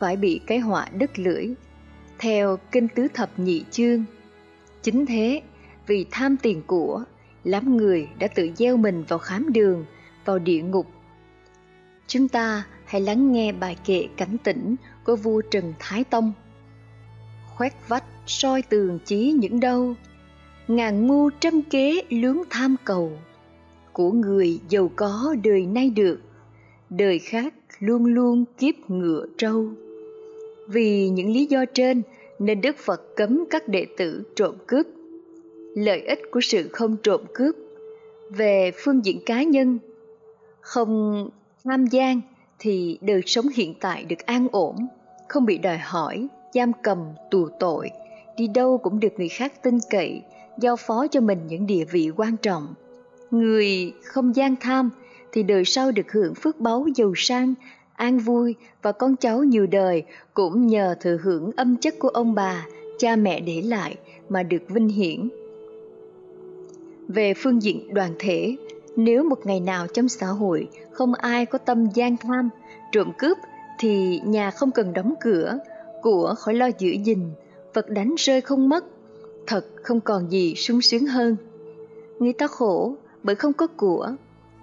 phải 0.00 0.16
bị 0.16 0.40
cái 0.46 0.58
họa 0.58 0.86
đứt 0.92 1.18
lưỡi. 1.18 1.46
Theo 2.18 2.58
Kinh 2.72 2.88
Tứ 2.88 3.08
Thập 3.14 3.38
Nhị 3.38 3.64
Chương, 3.70 4.04
chính 4.82 5.06
thế, 5.06 5.42
vì 5.86 6.06
tham 6.10 6.36
tiền 6.36 6.62
của, 6.66 7.04
lắm 7.44 7.76
người 7.76 8.08
đã 8.18 8.28
tự 8.34 8.50
gieo 8.56 8.76
mình 8.76 9.04
vào 9.08 9.18
khám 9.18 9.52
đường, 9.52 9.84
vào 10.24 10.38
địa 10.38 10.62
ngục. 10.62 10.86
Chúng 12.06 12.28
ta 12.28 12.64
hãy 12.84 13.00
lắng 13.00 13.32
nghe 13.32 13.52
bài 13.52 13.76
kệ 13.84 14.08
cảnh 14.16 14.36
tỉnh 14.44 14.76
của 15.04 15.16
vua 15.16 15.42
Trần 15.50 15.74
Thái 15.78 16.04
Tông. 16.04 16.32
Khoét 17.46 17.72
vách 17.88 18.04
soi 18.26 18.62
tường 18.62 18.98
chí 19.04 19.32
những 19.32 19.60
đâu, 19.60 19.94
ngàn 20.68 21.06
ngu 21.06 21.30
trăm 21.30 21.62
kế 21.62 22.02
lướng 22.10 22.38
tham 22.50 22.76
cầu, 22.84 23.18
của 24.00 24.10
người 24.10 24.60
giàu 24.68 24.90
có 24.96 25.34
đời 25.42 25.66
nay 25.66 25.90
được, 25.90 26.20
đời 26.90 27.18
khác 27.18 27.54
luôn 27.78 28.04
luôn 28.04 28.44
kiếp 28.58 28.74
ngựa 28.88 29.26
trâu. 29.38 29.66
Vì 30.68 31.08
những 31.08 31.32
lý 31.32 31.46
do 31.46 31.64
trên 31.64 32.02
nên 32.38 32.60
Đức 32.60 32.76
Phật 32.76 33.16
cấm 33.16 33.44
các 33.50 33.68
đệ 33.68 33.86
tử 33.96 34.22
trộm 34.36 34.54
cướp. 34.66 34.86
Lợi 35.76 36.00
ích 36.00 36.18
của 36.30 36.40
sự 36.40 36.68
không 36.72 36.96
trộm 37.02 37.20
cướp 37.34 37.56
về 38.30 38.70
phương 38.84 39.04
diện 39.04 39.20
cá 39.26 39.42
nhân, 39.42 39.78
không 40.60 41.28
tham 41.64 41.86
gian 41.86 42.20
thì 42.58 42.98
đời 43.00 43.22
sống 43.26 43.46
hiện 43.54 43.74
tại 43.80 44.04
được 44.04 44.26
an 44.26 44.46
ổn, 44.52 44.76
không 45.28 45.46
bị 45.46 45.58
đòi 45.58 45.78
hỏi, 45.78 46.28
giam 46.54 46.72
cầm, 46.82 46.98
tù 47.30 47.48
tội, 47.58 47.90
đi 48.36 48.46
đâu 48.46 48.78
cũng 48.78 49.00
được 49.00 49.12
người 49.16 49.28
khác 49.28 49.62
tin 49.62 49.78
cậy, 49.90 50.22
giao 50.58 50.76
phó 50.76 51.06
cho 51.06 51.20
mình 51.20 51.38
những 51.48 51.66
địa 51.66 51.84
vị 51.84 52.10
quan 52.16 52.36
trọng. 52.36 52.74
Người 53.30 53.92
không 54.04 54.36
gian 54.36 54.54
tham 54.60 54.90
thì 55.32 55.42
đời 55.42 55.64
sau 55.64 55.92
được 55.92 56.12
hưởng 56.12 56.34
phước 56.34 56.60
báu 56.60 56.86
giàu 56.94 57.12
sang, 57.16 57.54
an 57.94 58.18
vui 58.18 58.54
và 58.82 58.92
con 58.92 59.16
cháu 59.16 59.44
nhiều 59.44 59.66
đời 59.66 60.04
cũng 60.34 60.66
nhờ 60.66 60.94
thừa 61.00 61.18
hưởng 61.22 61.50
âm 61.56 61.76
chất 61.76 61.94
của 61.98 62.08
ông 62.08 62.34
bà, 62.34 62.66
cha 62.98 63.16
mẹ 63.16 63.40
để 63.40 63.62
lại 63.62 63.96
mà 64.28 64.42
được 64.42 64.62
vinh 64.68 64.88
hiển. 64.88 65.28
Về 67.08 67.34
phương 67.34 67.62
diện 67.62 67.94
đoàn 67.94 68.14
thể, 68.18 68.56
nếu 68.96 69.24
một 69.24 69.46
ngày 69.46 69.60
nào 69.60 69.86
trong 69.86 70.08
xã 70.08 70.26
hội 70.26 70.68
không 70.92 71.14
ai 71.14 71.46
có 71.46 71.58
tâm 71.58 71.86
gian 71.94 72.16
tham, 72.16 72.48
trộm 72.92 73.12
cướp 73.18 73.38
thì 73.78 74.20
nhà 74.24 74.50
không 74.50 74.70
cần 74.70 74.92
đóng 74.92 75.14
cửa, 75.20 75.58
của 76.02 76.34
khỏi 76.38 76.54
lo 76.54 76.68
giữ 76.78 76.90
gìn, 76.90 77.30
vật 77.74 77.90
đánh 77.90 78.14
rơi 78.18 78.40
không 78.40 78.68
mất, 78.68 78.84
thật 79.46 79.66
không 79.82 80.00
còn 80.00 80.30
gì 80.30 80.54
sung 80.54 80.80
sướng 80.80 81.06
hơn. 81.06 81.36
Người 82.18 82.32
ta 82.32 82.46
khổ 82.46 82.96
bởi 83.22 83.34
không 83.36 83.52
có 83.52 83.66
của, 83.66 84.14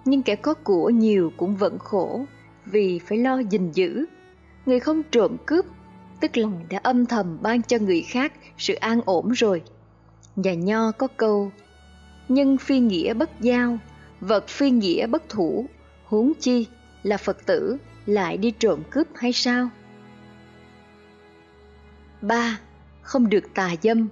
nhưng 0.04 0.22
kẻ 0.22 0.36
có 0.36 0.54
của 0.54 0.90
nhiều 0.90 1.32
cũng 1.36 1.56
vẫn 1.56 1.78
khổ 1.78 2.24
vì 2.66 2.98
phải 2.98 3.18
lo 3.18 3.38
gìn 3.38 3.72
giữ. 3.72 4.04
Người 4.66 4.80
không 4.80 5.02
trộm 5.10 5.36
cướp, 5.46 5.66
tức 6.20 6.36
là 6.36 6.48
đã 6.70 6.80
âm 6.82 7.06
thầm 7.06 7.38
ban 7.42 7.62
cho 7.62 7.78
người 7.78 8.02
khác 8.02 8.32
sự 8.58 8.74
an 8.74 9.00
ổn 9.04 9.30
rồi. 9.30 9.62
Nhà 10.36 10.54
nho 10.54 10.92
có 10.92 11.06
câu, 11.16 11.52
nhân 12.28 12.58
phi 12.58 12.80
nghĩa 12.80 13.14
bất 13.14 13.40
giao, 13.40 13.78
vật 14.20 14.48
phi 14.48 14.70
nghĩa 14.70 15.06
bất 15.06 15.28
thủ, 15.28 15.66
huống 16.04 16.32
chi 16.40 16.66
là 17.02 17.16
Phật 17.16 17.46
tử 17.46 17.76
lại 18.06 18.36
đi 18.36 18.50
trộm 18.50 18.82
cướp 18.90 19.06
hay 19.14 19.32
sao? 19.32 19.68
ba 22.22 22.60
Không 23.02 23.28
được 23.28 23.54
tà 23.54 23.70
dâm 23.82 24.08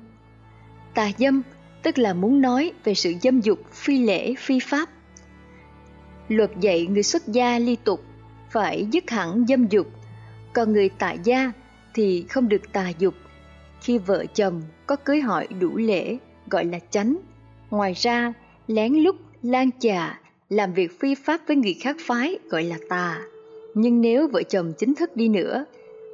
Tà 0.94 1.10
dâm 1.18 1.42
tức 1.86 1.98
là 1.98 2.14
muốn 2.14 2.40
nói 2.40 2.72
về 2.84 2.94
sự 2.94 3.14
dâm 3.22 3.40
dục 3.40 3.58
phi 3.72 3.98
lễ 3.98 4.34
phi 4.38 4.58
pháp. 4.60 4.88
Luật 6.28 6.50
dạy 6.60 6.86
người 6.86 7.02
xuất 7.02 7.28
gia 7.28 7.58
ly 7.58 7.76
tục 7.84 8.00
phải 8.50 8.86
dứt 8.92 9.10
hẳn 9.10 9.44
dâm 9.48 9.66
dục, 9.66 9.86
còn 10.52 10.72
người 10.72 10.88
tại 10.98 11.18
gia 11.24 11.52
thì 11.94 12.26
không 12.28 12.48
được 12.48 12.72
tà 12.72 12.92
dục. 12.98 13.14
Khi 13.80 13.98
vợ 13.98 14.24
chồng 14.34 14.62
có 14.86 14.96
cưới 14.96 15.20
hỏi 15.20 15.48
đủ 15.60 15.76
lễ 15.76 16.16
gọi 16.50 16.64
là 16.64 16.78
chánh. 16.90 17.16
Ngoài 17.70 17.92
ra, 17.96 18.32
lén 18.66 18.94
lút, 18.94 19.16
lan 19.42 19.70
trà, 19.78 20.20
làm 20.48 20.72
việc 20.72 21.00
phi 21.00 21.14
pháp 21.14 21.40
với 21.46 21.56
người 21.56 21.74
khác 21.74 21.96
phái 22.00 22.38
gọi 22.50 22.62
là 22.62 22.76
tà. 22.88 23.20
Nhưng 23.74 24.00
nếu 24.00 24.28
vợ 24.28 24.42
chồng 24.42 24.72
chính 24.78 24.94
thức 24.94 25.16
đi 25.16 25.28
nữa, 25.28 25.64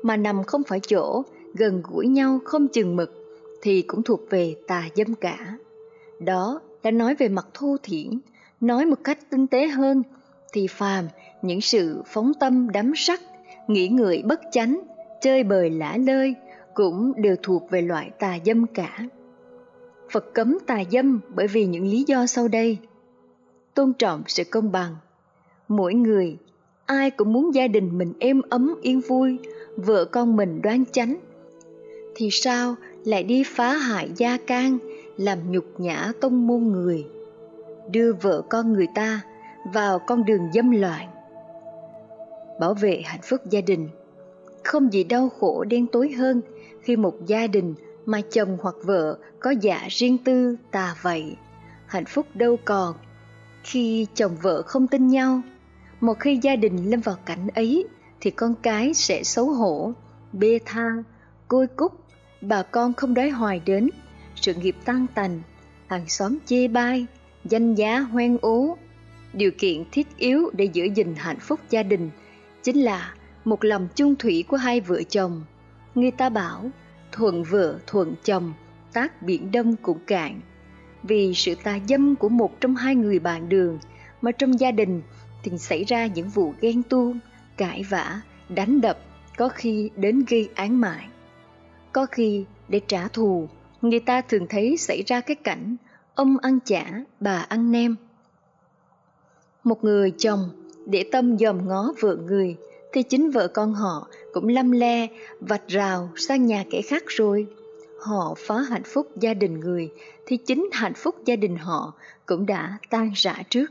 mà 0.02 0.16
nằm 0.16 0.44
không 0.44 0.62
phải 0.68 0.80
chỗ, 0.80 1.22
gần 1.54 1.82
gũi 1.84 2.06
nhau 2.06 2.40
không 2.44 2.68
chừng 2.68 2.96
mực, 2.96 3.21
thì 3.62 3.82
cũng 3.82 4.02
thuộc 4.02 4.20
về 4.30 4.56
tà 4.66 4.88
dâm 4.94 5.14
cả. 5.14 5.56
Đó 6.20 6.60
là 6.82 6.90
nói 6.90 7.14
về 7.14 7.28
mặt 7.28 7.46
thô 7.54 7.76
thiển, 7.82 8.20
nói 8.60 8.86
một 8.86 9.04
cách 9.04 9.18
tinh 9.30 9.46
tế 9.46 9.66
hơn, 9.68 10.02
thì 10.52 10.66
phàm 10.66 11.04
những 11.42 11.60
sự 11.60 12.02
phóng 12.06 12.32
tâm 12.40 12.70
đắm 12.70 12.92
sắc, 12.96 13.20
nghĩ 13.68 13.88
người 13.88 14.22
bất 14.24 14.40
chánh, 14.52 14.80
chơi 15.20 15.42
bời 15.44 15.70
lả 15.70 15.96
lơi 15.96 16.34
cũng 16.74 17.12
đều 17.16 17.36
thuộc 17.42 17.70
về 17.70 17.82
loại 17.82 18.10
tà 18.18 18.38
dâm 18.44 18.66
cả. 18.66 18.98
Phật 20.10 20.34
cấm 20.34 20.58
tà 20.66 20.82
dâm 20.90 21.20
bởi 21.34 21.46
vì 21.46 21.66
những 21.66 21.84
lý 21.84 22.04
do 22.06 22.26
sau 22.26 22.48
đây. 22.48 22.78
Tôn 23.74 23.92
trọng 23.92 24.22
sự 24.26 24.44
công 24.44 24.72
bằng. 24.72 24.96
Mỗi 25.68 25.94
người, 25.94 26.36
ai 26.86 27.10
cũng 27.10 27.32
muốn 27.32 27.54
gia 27.54 27.68
đình 27.68 27.98
mình 27.98 28.12
êm 28.18 28.40
ấm 28.48 28.74
yên 28.82 29.00
vui, 29.00 29.38
vợ 29.76 30.04
con 30.04 30.36
mình 30.36 30.62
đoan 30.62 30.84
chánh. 30.92 31.16
Thì 32.14 32.28
sao 32.32 32.74
lại 33.04 33.22
đi 33.22 33.42
phá 33.46 33.72
hại 33.72 34.10
gia 34.16 34.36
can, 34.36 34.78
làm 35.16 35.52
nhục 35.52 35.80
nhã 35.80 36.12
tông 36.20 36.46
môn 36.46 36.62
người, 36.62 37.06
đưa 37.90 38.12
vợ 38.12 38.42
con 38.50 38.72
người 38.72 38.88
ta 38.94 39.20
vào 39.72 39.98
con 39.98 40.24
đường 40.24 40.52
dâm 40.52 40.70
loạn 40.70 41.08
bảo 42.62 42.74
vệ 42.74 43.02
hạnh 43.04 43.20
phúc 43.22 43.40
gia 43.50 43.60
đình. 43.60 43.88
Không 44.64 44.92
gì 44.92 45.04
đau 45.04 45.28
khổ 45.28 45.64
đen 45.64 45.86
tối 45.86 46.10
hơn 46.10 46.40
khi 46.82 46.96
một 46.96 47.14
gia 47.26 47.46
đình 47.46 47.74
mà 48.06 48.20
chồng 48.30 48.58
hoặc 48.60 48.74
vợ 48.82 49.18
có 49.40 49.50
dạ 49.50 49.86
riêng 49.88 50.18
tư 50.18 50.56
tà 50.70 50.94
vậy. 51.02 51.36
Hạnh 51.86 52.04
phúc 52.04 52.26
đâu 52.34 52.56
còn 52.64 52.94
khi 53.64 54.06
chồng 54.14 54.36
vợ 54.42 54.62
không 54.62 54.86
tin 54.86 55.08
nhau. 55.08 55.40
Một 56.00 56.20
khi 56.20 56.38
gia 56.42 56.56
đình 56.56 56.90
lâm 56.90 57.00
vào 57.00 57.16
cảnh 57.24 57.48
ấy 57.54 57.86
thì 58.20 58.30
con 58.30 58.54
cái 58.62 58.94
sẽ 58.94 59.22
xấu 59.22 59.46
hổ, 59.46 59.92
bê 60.32 60.58
tha, 60.64 60.90
côi 61.48 61.66
cúc, 61.66 61.92
bà 62.42 62.62
con 62.62 62.94
không 62.94 63.14
đói 63.14 63.30
hoài 63.30 63.60
đến, 63.64 63.90
sự 64.36 64.54
nghiệp 64.54 64.76
tăng 64.84 65.06
tành, 65.14 65.42
hàng 65.86 66.08
xóm 66.08 66.38
chê 66.46 66.68
bai, 66.68 67.06
danh 67.44 67.74
giá 67.74 67.98
hoen 67.98 68.38
ố. 68.40 68.76
Điều 69.32 69.50
kiện 69.58 69.84
thiết 69.92 70.16
yếu 70.16 70.50
để 70.52 70.64
giữ 70.64 70.84
gìn 70.94 71.14
hạnh 71.16 71.40
phúc 71.40 71.60
gia 71.70 71.82
đình 71.82 72.10
chính 72.62 72.80
là 72.80 73.14
một 73.44 73.64
lòng 73.64 73.88
chung 73.94 74.16
thủy 74.16 74.44
của 74.48 74.56
hai 74.56 74.80
vợ 74.80 75.02
chồng. 75.02 75.44
Người 75.94 76.10
ta 76.10 76.28
bảo 76.28 76.70
thuận 77.12 77.42
vợ 77.44 77.78
thuận 77.86 78.14
chồng, 78.24 78.52
tác 78.92 79.22
biển 79.22 79.52
đông 79.52 79.76
cũng 79.82 79.98
cạn. 80.06 80.40
Vì 81.02 81.34
sự 81.34 81.54
tà 81.54 81.78
dâm 81.88 82.16
của 82.16 82.28
một 82.28 82.60
trong 82.60 82.76
hai 82.76 82.94
người 82.94 83.18
bạn 83.18 83.48
đường 83.48 83.78
mà 84.22 84.32
trong 84.32 84.60
gia 84.60 84.70
đình 84.70 85.02
thì 85.42 85.58
xảy 85.58 85.84
ra 85.84 86.06
những 86.06 86.28
vụ 86.28 86.54
ghen 86.60 86.82
tuông, 86.82 87.18
cãi 87.56 87.82
vã, 87.90 88.20
đánh 88.48 88.80
đập, 88.80 88.98
có 89.36 89.48
khi 89.48 89.90
đến 89.96 90.24
gây 90.28 90.48
án 90.54 90.80
mạng. 90.80 91.11
Có 91.92 92.06
khi 92.06 92.44
để 92.68 92.80
trả 92.86 93.08
thù, 93.08 93.48
người 93.82 94.00
ta 94.00 94.20
thường 94.20 94.46
thấy 94.48 94.76
xảy 94.76 95.02
ra 95.06 95.20
cái 95.20 95.34
cảnh 95.34 95.76
ông 96.14 96.38
ăn 96.38 96.58
chả, 96.64 96.84
bà 97.20 97.46
ăn 97.48 97.72
nem. 97.72 97.96
Một 99.64 99.84
người 99.84 100.12
chồng 100.18 100.50
để 100.86 101.04
tâm 101.12 101.38
dòm 101.38 101.68
ngó 101.68 101.92
vợ 102.00 102.16
người, 102.16 102.56
thì 102.92 103.02
chính 103.02 103.30
vợ 103.30 103.48
con 103.48 103.74
họ 103.74 104.08
cũng 104.32 104.48
lăm 104.48 104.70
le, 104.70 105.06
vạch 105.40 105.68
rào 105.68 106.08
sang 106.16 106.46
nhà 106.46 106.64
kẻ 106.70 106.82
khác 106.82 107.02
rồi. 107.06 107.46
Họ 108.00 108.34
phá 108.46 108.54
hạnh 108.60 108.82
phúc 108.84 109.06
gia 109.16 109.34
đình 109.34 109.60
người, 109.60 109.90
thì 110.26 110.36
chính 110.36 110.68
hạnh 110.72 110.94
phúc 110.94 111.14
gia 111.24 111.36
đình 111.36 111.56
họ 111.56 111.92
cũng 112.26 112.46
đã 112.46 112.78
tan 112.90 113.12
rã 113.14 113.42
trước. 113.48 113.70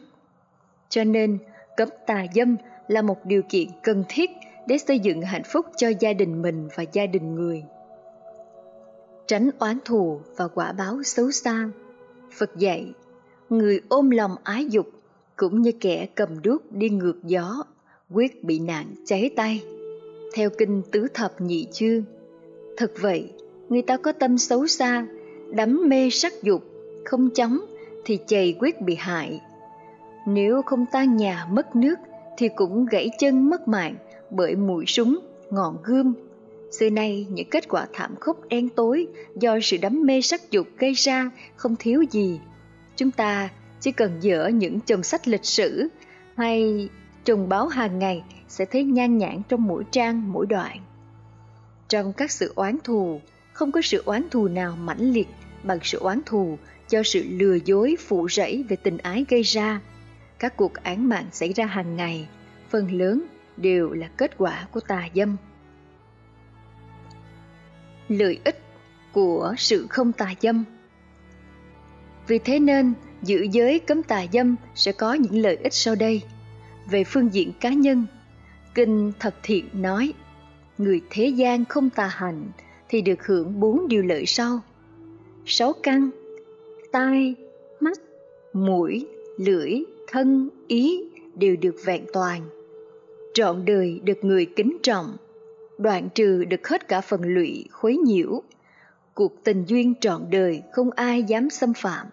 Cho 0.90 1.04
nên, 1.04 1.38
cấm 1.78 1.90
tà 2.08 2.26
dâm 2.36 2.56
là 2.88 3.02
một 3.02 3.26
điều 3.26 3.42
kiện 3.50 3.68
cần 3.84 4.04
thiết 4.10 4.30
để 4.68 4.78
xây 4.78 5.00
dựng 5.00 5.22
hạnh 5.22 5.44
phúc 5.54 5.66
cho 5.78 5.92
gia 6.00 6.14
đình 6.14 6.42
mình 6.42 6.70
và 6.76 6.84
gia 6.94 7.06
đình 7.06 7.36
người. 7.36 7.64
Tránh 9.28 9.50
oán 9.60 9.78
thù 9.86 10.22
và 10.38 10.48
quả 10.48 10.72
báo 10.72 11.04
xấu 11.04 11.32
xa. 11.32 11.70
Phật 12.38 12.56
dạy, 12.58 12.94
người 13.50 13.82
ôm 13.90 14.10
lòng 14.10 14.36
ái 14.44 14.66
dục 14.66 14.92
cũng 15.36 15.62
như 15.62 15.72
kẻ 15.80 16.08
cầm 16.16 16.42
đuốc 16.42 16.72
đi 16.72 16.90
ngược 16.90 17.24
gió, 17.24 17.64
quyết 18.10 18.44
bị 18.44 18.60
nạn 18.60 18.86
cháy 19.06 19.30
tay. 19.36 19.64
Theo 20.34 20.50
kinh 20.58 20.82
tứ 20.92 21.08
thập 21.14 21.42
nhị 21.42 21.68
chương, 21.72 22.04
thật 22.78 22.92
vậy, 23.02 23.34
người 23.70 23.82
ta 23.82 23.98
có 23.98 24.12
tâm 24.12 24.38
xấu 24.38 24.68
xa, 24.68 25.08
đắm 25.50 25.90
mê 25.90 26.10
sắc 26.10 26.34
dục, 26.44 26.64
không 27.06 27.30
chóng 27.30 27.60
thì 28.06 28.20
chày 28.28 28.56
quyết 28.60 28.82
bị 28.82 28.96
hại. 28.96 29.42
Nếu 30.28 30.62
không 30.62 30.86
tan 30.92 31.18
nhà 31.18 31.48
mất 31.52 31.76
nước 31.76 31.96
thì 32.38 32.50
cũng 32.56 32.86
gãy 32.86 33.10
chân 33.20 33.50
mất 33.50 33.68
mạng 33.68 33.96
bởi 34.30 34.56
mũi 34.56 34.86
súng, 34.88 35.20
ngọn 35.50 35.78
gươm. 35.84 36.14
Xưa 36.72 36.90
nay 36.90 37.28
những 37.30 37.50
kết 37.50 37.68
quả 37.70 37.88
thảm 37.94 38.16
khốc 38.20 38.38
đen 38.50 38.70
tối 38.70 39.08
do 39.36 39.60
sự 39.64 39.78
đắm 39.78 40.06
mê 40.06 40.22
sắc 40.22 40.52
dục 40.52 40.68
gây 40.78 40.94
ra 40.94 41.32
không 41.56 41.76
thiếu 41.80 42.04
gì. 42.12 42.40
Chúng 42.96 43.12
ta 43.12 43.50
chỉ 43.80 43.92
cần 43.92 44.22
dỡ 44.22 44.48
những 44.48 44.80
chồng 44.80 45.04
sách 45.04 45.28
lịch 45.28 45.46
sử 45.46 45.88
hay 46.38 46.90
trùng 47.26 47.50
báo 47.50 47.68
hàng 47.68 48.00
ngày 48.00 48.24
sẽ 48.48 48.66
thấy 48.66 48.84
nhan 48.84 49.18
nhản 49.18 49.42
trong 49.50 49.64
mỗi 49.64 49.84
trang 49.92 50.32
mỗi 50.34 50.46
đoạn. 50.46 50.80
Trong 51.90 52.14
các 52.14 52.32
sự 52.32 52.54
oán 52.56 52.78
thù, 52.84 53.22
không 53.54 53.72
có 53.72 53.82
sự 53.82 54.04
oán 54.06 54.24
thù 54.32 54.48
nào 54.48 54.76
mãnh 54.76 55.12
liệt 55.12 55.28
bằng 55.64 55.80
sự 55.84 56.00
oán 56.00 56.22
thù 56.26 56.58
do 56.90 57.04
sự 57.04 57.26
lừa 57.30 57.58
dối 57.66 57.96
phụ 58.00 58.28
rẫy 58.30 58.66
về 58.70 58.76
tình 58.76 58.98
ái 58.98 59.26
gây 59.30 59.42
ra. 59.42 59.82
Các 60.40 60.58
cuộc 60.58 60.74
án 60.74 61.10
mạng 61.10 61.26
xảy 61.32 61.54
ra 61.54 61.66
hàng 61.66 61.96
ngày, 61.96 62.28
phần 62.70 62.92
lớn 62.92 63.22
đều 63.58 63.94
là 63.94 64.10
kết 64.18 64.38
quả 64.38 64.68
của 64.72 64.80
tà 64.80 65.10
dâm. 65.16 65.38
Lợi 68.12 68.40
ích 68.44 68.60
của 69.12 69.56
sự 69.58 69.88
không 69.90 70.12
tà 70.12 70.34
dâm 70.42 70.64
Vì 72.28 72.40
thế 72.40 72.60
nên, 72.60 72.94
giữ 73.22 73.48
giới 73.52 73.80
cấm 73.80 74.04
tà 74.04 74.26
dâm 74.34 74.56
sẽ 74.76 74.92
có 74.92 75.14
những 75.14 75.42
lợi 75.42 75.56
ích 75.56 75.74
sau 75.74 75.96
đây. 75.96 76.22
Về 76.90 77.04
phương 77.04 77.34
diện 77.34 77.52
cá 77.60 77.70
nhân, 77.70 78.06
Kinh 78.76 79.12
Thập 79.20 79.36
Thiện 79.44 79.66
nói, 79.74 80.14
người 80.78 81.02
thế 81.10 81.28
gian 81.28 81.66
không 81.66 81.90
tà 81.90 82.08
hành 82.08 82.52
thì 82.90 83.02
được 83.02 83.26
hưởng 83.26 83.60
bốn 83.60 83.88
điều 83.88 84.04
lợi 84.04 84.26
sau. 84.26 84.60
Sáu 85.46 85.74
căn, 85.84 86.10
tai, 86.92 87.36
mắt, 87.80 87.98
mũi, 88.54 89.08
lưỡi, 89.38 89.84
thân, 90.08 90.50
ý 90.68 91.04
đều 91.36 91.56
được 91.56 91.76
vẹn 91.86 92.06
toàn. 92.14 92.42
Trọn 93.34 93.66
đời 93.66 94.00
được 94.04 94.18
người 94.22 94.46
kính 94.46 94.78
trọng, 94.84 95.18
đoạn 95.82 96.10
trừ 96.16 96.46
được 96.46 96.68
hết 96.68 96.88
cả 96.88 97.02
phần 97.02 97.22
lụy 97.22 97.66
khuấy 97.72 97.98
nhiễu. 97.98 98.42
Cuộc 99.14 99.44
tình 99.44 99.64
duyên 99.68 99.94
trọn 100.02 100.26
đời 100.30 100.62
không 100.72 100.92
ai 100.92 101.24
dám 101.24 101.50
xâm 101.50 101.74
phạm. 101.74 102.08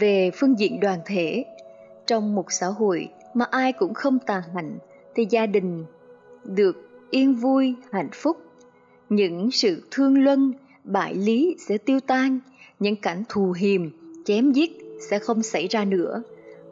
Về 0.00 0.30
phương 0.34 0.58
diện 0.58 0.80
đoàn 0.80 0.98
thể, 1.06 1.44
trong 2.06 2.34
một 2.34 2.52
xã 2.52 2.66
hội 2.66 3.08
mà 3.34 3.44
ai 3.50 3.72
cũng 3.72 3.94
không 3.94 4.18
tà 4.18 4.42
hạnh 4.54 4.78
thì 5.14 5.26
gia 5.30 5.46
đình 5.46 5.84
được 6.44 6.88
yên 7.10 7.34
vui, 7.34 7.74
hạnh 7.90 8.10
phúc. 8.12 8.36
Những 9.08 9.50
sự 9.50 9.82
thương 9.90 10.24
luân, 10.24 10.52
bại 10.84 11.14
lý 11.14 11.56
sẽ 11.58 11.78
tiêu 11.78 12.00
tan, 12.00 12.40
những 12.78 12.96
cảnh 12.96 13.22
thù 13.28 13.52
hiềm, 13.52 13.90
chém 14.24 14.52
giết 14.52 14.70
sẽ 15.10 15.18
không 15.18 15.42
xảy 15.42 15.68
ra 15.68 15.84
nữa. 15.84 16.22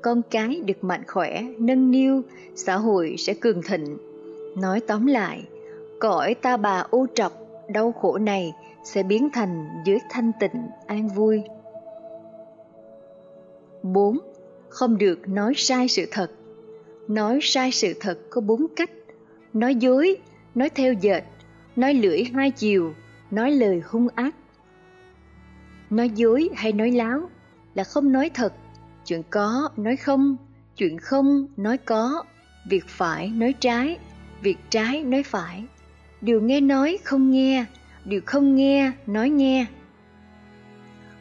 Con 0.02 0.22
cái 0.30 0.60
được 0.64 0.84
mạnh 0.84 1.02
khỏe, 1.06 1.42
nâng 1.58 1.90
niu, 1.90 2.22
xã 2.54 2.76
hội 2.76 3.14
sẽ 3.18 3.34
cường 3.34 3.62
thịnh. 3.62 3.96
Nói 4.56 4.80
tóm 4.80 5.06
lại, 5.06 5.44
cõi 6.00 6.34
ta 6.34 6.56
bà 6.56 6.84
ô 6.90 7.06
trọc, 7.14 7.32
đau 7.68 7.92
khổ 7.92 8.18
này 8.18 8.52
sẽ 8.84 9.02
biến 9.02 9.28
thành 9.32 9.82
dưới 9.84 9.98
thanh 10.10 10.32
tịnh, 10.40 10.68
an 10.86 11.08
vui. 11.08 11.42
4. 13.82 14.18
Không 14.68 14.98
được 14.98 15.28
nói 15.28 15.52
sai 15.56 15.88
sự 15.88 16.06
thật 16.10 16.30
Nói 17.08 17.38
sai 17.42 17.72
sự 17.72 17.94
thật 18.00 18.18
có 18.30 18.40
bốn 18.40 18.66
cách 18.76 18.90
Nói 19.52 19.74
dối, 19.74 20.16
nói 20.54 20.70
theo 20.70 20.92
dệt, 20.92 21.24
nói 21.76 21.94
lưỡi 21.94 22.24
hai 22.34 22.50
chiều, 22.50 22.94
nói 23.30 23.50
lời 23.50 23.82
hung 23.86 24.08
ác. 24.14 24.34
Nói 25.90 26.10
dối 26.10 26.48
hay 26.54 26.72
nói 26.72 26.90
láo 26.90 27.30
là 27.74 27.84
không 27.84 28.12
nói 28.12 28.30
thật, 28.34 28.52
chuyện 29.06 29.22
có 29.30 29.68
nói 29.76 29.96
không, 29.96 30.36
chuyện 30.76 30.98
không 30.98 31.46
nói 31.56 31.78
có, 31.78 32.24
việc 32.68 32.84
phải 32.86 33.28
nói 33.28 33.54
trái, 33.60 33.98
việc 34.42 34.58
trái 34.70 35.04
nói 35.04 35.22
phải. 35.22 35.64
Điều 36.20 36.40
nghe 36.40 36.60
nói 36.60 36.98
không 37.04 37.30
nghe, 37.30 37.64
điều 38.04 38.20
không 38.26 38.54
nghe 38.54 38.92
nói 39.06 39.30
nghe. 39.30 39.66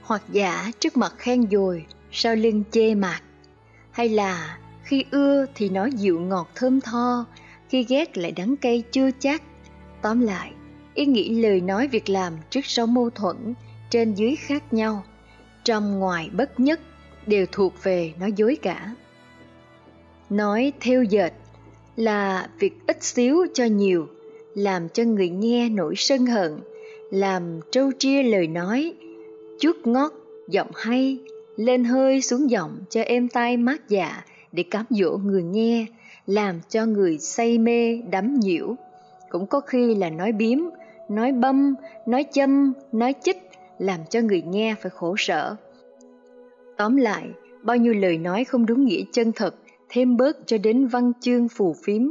Hoặc 0.02 0.24
giả 0.32 0.72
trước 0.80 0.98
mặt 0.98 1.14
khen 1.18 1.50
dồi, 1.52 1.86
sau 2.12 2.36
lưng 2.36 2.64
chê 2.72 2.96
mạc. 2.96 3.22
Hay 3.92 4.10
là 4.10 4.58
khi 4.84 5.06
ưa 5.12 5.46
thì 5.56 5.70
nói 5.70 5.92
dịu 5.92 6.20
ngọt 6.20 6.50
thơm 6.56 6.82
tho, 6.82 7.26
khi 7.70 7.84
ghét 7.84 8.18
lại 8.18 8.32
đắng 8.32 8.58
cay 8.58 8.84
chưa 8.92 9.10
chắc. 9.20 9.44
Tóm 10.02 10.22
lại, 10.22 10.52
ý 10.94 11.06
nghĩ 11.06 11.30
lời 11.30 11.62
nói 11.62 11.88
việc 11.88 12.10
làm 12.10 12.34
trước 12.50 12.66
sau 12.66 12.88
mâu 12.88 13.10
thuẫn, 13.10 13.54
trên 13.90 14.14
dưới 14.14 14.36
khác 14.36 14.74
nhau, 14.74 15.04
trong 15.64 16.00
ngoài 16.00 16.30
bất 16.34 16.60
nhất 16.60 16.80
đều 17.26 17.46
thuộc 17.52 17.84
về 17.84 18.14
nói 18.20 18.32
dối 18.36 18.58
cả. 18.62 18.96
Nói 20.30 20.74
theo 20.80 21.04
dệt 21.04 21.34
là 21.96 22.50
việc 22.60 22.74
ít 22.88 23.04
xíu 23.04 23.46
cho 23.54 23.66
nhiều, 23.66 24.08
làm 24.58 24.90
cho 24.90 25.04
người 25.04 25.30
nghe 25.30 25.70
nổi 25.70 25.94
sân 25.98 26.26
hận, 26.26 26.58
làm 27.12 27.60
trâu 27.72 27.92
chia 27.92 28.24
lời 28.24 28.48
nói, 28.48 28.94
chút 29.60 29.78
ngót, 29.84 30.12
giọng 30.48 30.72
hay, 30.76 31.18
lên 31.56 31.84
hơi 31.84 32.22
xuống 32.22 32.50
giọng 32.50 32.78
cho 32.90 33.02
êm 33.02 33.28
tai 33.28 33.58
mát 33.58 33.90
dạ 33.90 34.24
để 34.52 34.64
cám 34.64 34.86
dỗ 34.90 35.18
người 35.18 35.44
nghe, 35.44 35.86
làm 36.28 36.60
cho 36.70 36.86
người 36.86 37.18
say 37.18 37.58
mê 37.58 38.02
đắm 38.12 38.40
nhiễu. 38.40 38.76
Cũng 39.30 39.48
có 39.48 39.60
khi 39.60 39.96
là 39.96 40.10
nói 40.10 40.32
biếm, 40.32 40.60
nói 41.10 41.32
bâm, 41.32 41.76
nói 42.06 42.26
châm, 42.32 42.74
nói 42.92 43.14
chích, 43.24 43.38
làm 43.80 44.00
cho 44.10 44.22
người 44.22 44.42
nghe 44.42 44.76
phải 44.82 44.90
khổ 44.90 45.16
sở. 45.18 45.56
Tóm 46.78 46.96
lại, 46.96 47.30
bao 47.62 47.78
nhiêu 47.78 47.94
lời 47.94 48.18
nói 48.18 48.44
không 48.44 48.66
đúng 48.66 48.86
nghĩa 48.86 49.04
chân 49.12 49.32
thật, 49.32 49.56
thêm 49.90 50.18
bớt 50.18 50.38
cho 50.46 50.58
đến 50.58 50.88
văn 50.88 51.12
chương 51.22 51.48
phù 51.48 51.76
phiếm, 51.84 52.02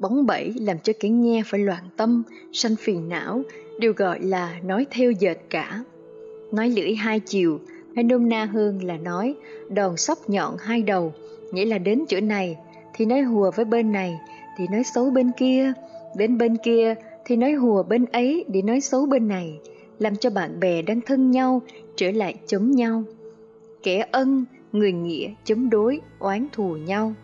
bóng 0.00 0.26
bẫy 0.26 0.54
làm 0.60 0.78
cho 0.78 0.92
kẻ 1.00 1.08
nghe 1.08 1.42
phải 1.46 1.60
loạn 1.60 1.84
tâm, 1.96 2.22
sanh 2.52 2.76
phiền 2.76 3.08
não, 3.08 3.42
đều 3.78 3.92
gọi 3.92 4.20
là 4.20 4.60
nói 4.64 4.86
theo 4.90 5.10
dệt 5.10 5.38
cả. 5.50 5.84
Nói 6.52 6.68
lưỡi 6.68 6.94
hai 6.94 7.20
chiều, 7.20 7.60
hay 7.94 8.04
nôm 8.04 8.28
na 8.28 8.44
hơn 8.44 8.84
là 8.84 8.96
nói 8.96 9.34
đòn 9.68 9.96
sóc 9.96 10.18
nhọn 10.30 10.56
hai 10.58 10.82
đầu, 10.82 11.12
nghĩa 11.52 11.64
là 11.64 11.78
đến 11.78 12.04
chỗ 12.08 12.20
này 12.20 12.56
thì 12.94 13.06
nói 13.06 13.20
hùa 13.20 13.50
với 13.56 13.64
bên 13.64 13.92
này 13.92 14.18
thì 14.58 14.66
nói 14.72 14.82
xấu 14.84 15.10
bên 15.10 15.30
kia 15.38 15.72
đến 16.16 16.38
bên 16.38 16.56
kia 16.56 16.94
thì 17.24 17.36
nói 17.36 17.52
hùa 17.52 17.82
bên 17.82 18.04
ấy 18.04 18.44
để 18.48 18.62
nói 18.62 18.80
xấu 18.80 19.06
bên 19.06 19.28
này 19.28 19.58
làm 19.98 20.16
cho 20.16 20.30
bạn 20.30 20.60
bè 20.60 20.82
đang 20.82 21.00
thân 21.00 21.30
nhau 21.30 21.62
trở 21.96 22.10
lại 22.10 22.34
chống 22.46 22.70
nhau 22.70 23.02
kẻ 23.82 24.08
ân 24.12 24.44
người 24.72 24.92
nghĩa 24.92 25.30
chống 25.44 25.70
đối 25.70 26.00
oán 26.18 26.46
thù 26.52 26.76
nhau 26.76 27.14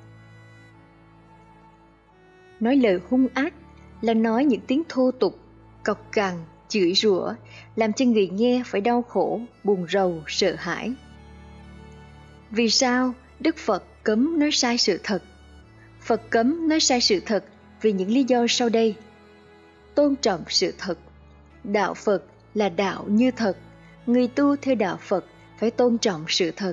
nói 2.60 2.76
lời 2.76 2.98
hung 3.08 3.28
ác 3.34 3.54
là 4.00 4.14
nói 4.14 4.44
những 4.44 4.60
tiếng 4.60 4.82
thô 4.88 5.10
tục 5.10 5.38
cọc 5.84 6.12
cằn 6.12 6.34
chửi 6.68 6.94
rủa 6.94 7.34
làm 7.76 7.92
cho 7.92 8.04
người 8.04 8.28
nghe 8.28 8.62
phải 8.66 8.80
đau 8.80 9.02
khổ 9.02 9.40
buồn 9.64 9.86
rầu 9.90 10.22
sợ 10.26 10.54
hãi 10.58 10.92
vì 12.50 12.70
sao 12.70 13.12
đức 13.40 13.56
phật 13.56 13.84
cấm 14.02 14.38
nói 14.38 14.50
sai 14.52 14.78
sự 14.78 15.00
thật 15.02 15.22
Phật 16.06 16.30
cấm 16.30 16.68
nói 16.68 16.80
sai 16.80 17.00
sự 17.00 17.20
thật 17.26 17.44
vì 17.82 17.92
những 17.92 18.10
lý 18.10 18.24
do 18.24 18.46
sau 18.48 18.68
đây. 18.68 18.94
Tôn 19.94 20.16
trọng 20.16 20.44
sự 20.48 20.74
thật. 20.78 20.98
Đạo 21.64 21.94
Phật 21.94 22.24
là 22.54 22.68
đạo 22.68 23.04
như 23.08 23.30
thật. 23.30 23.56
Người 24.06 24.28
tu 24.28 24.56
theo 24.56 24.74
đạo 24.74 24.98
Phật 25.02 25.24
phải 25.60 25.70
tôn 25.70 25.98
trọng 25.98 26.24
sự 26.28 26.50
thật. 26.56 26.72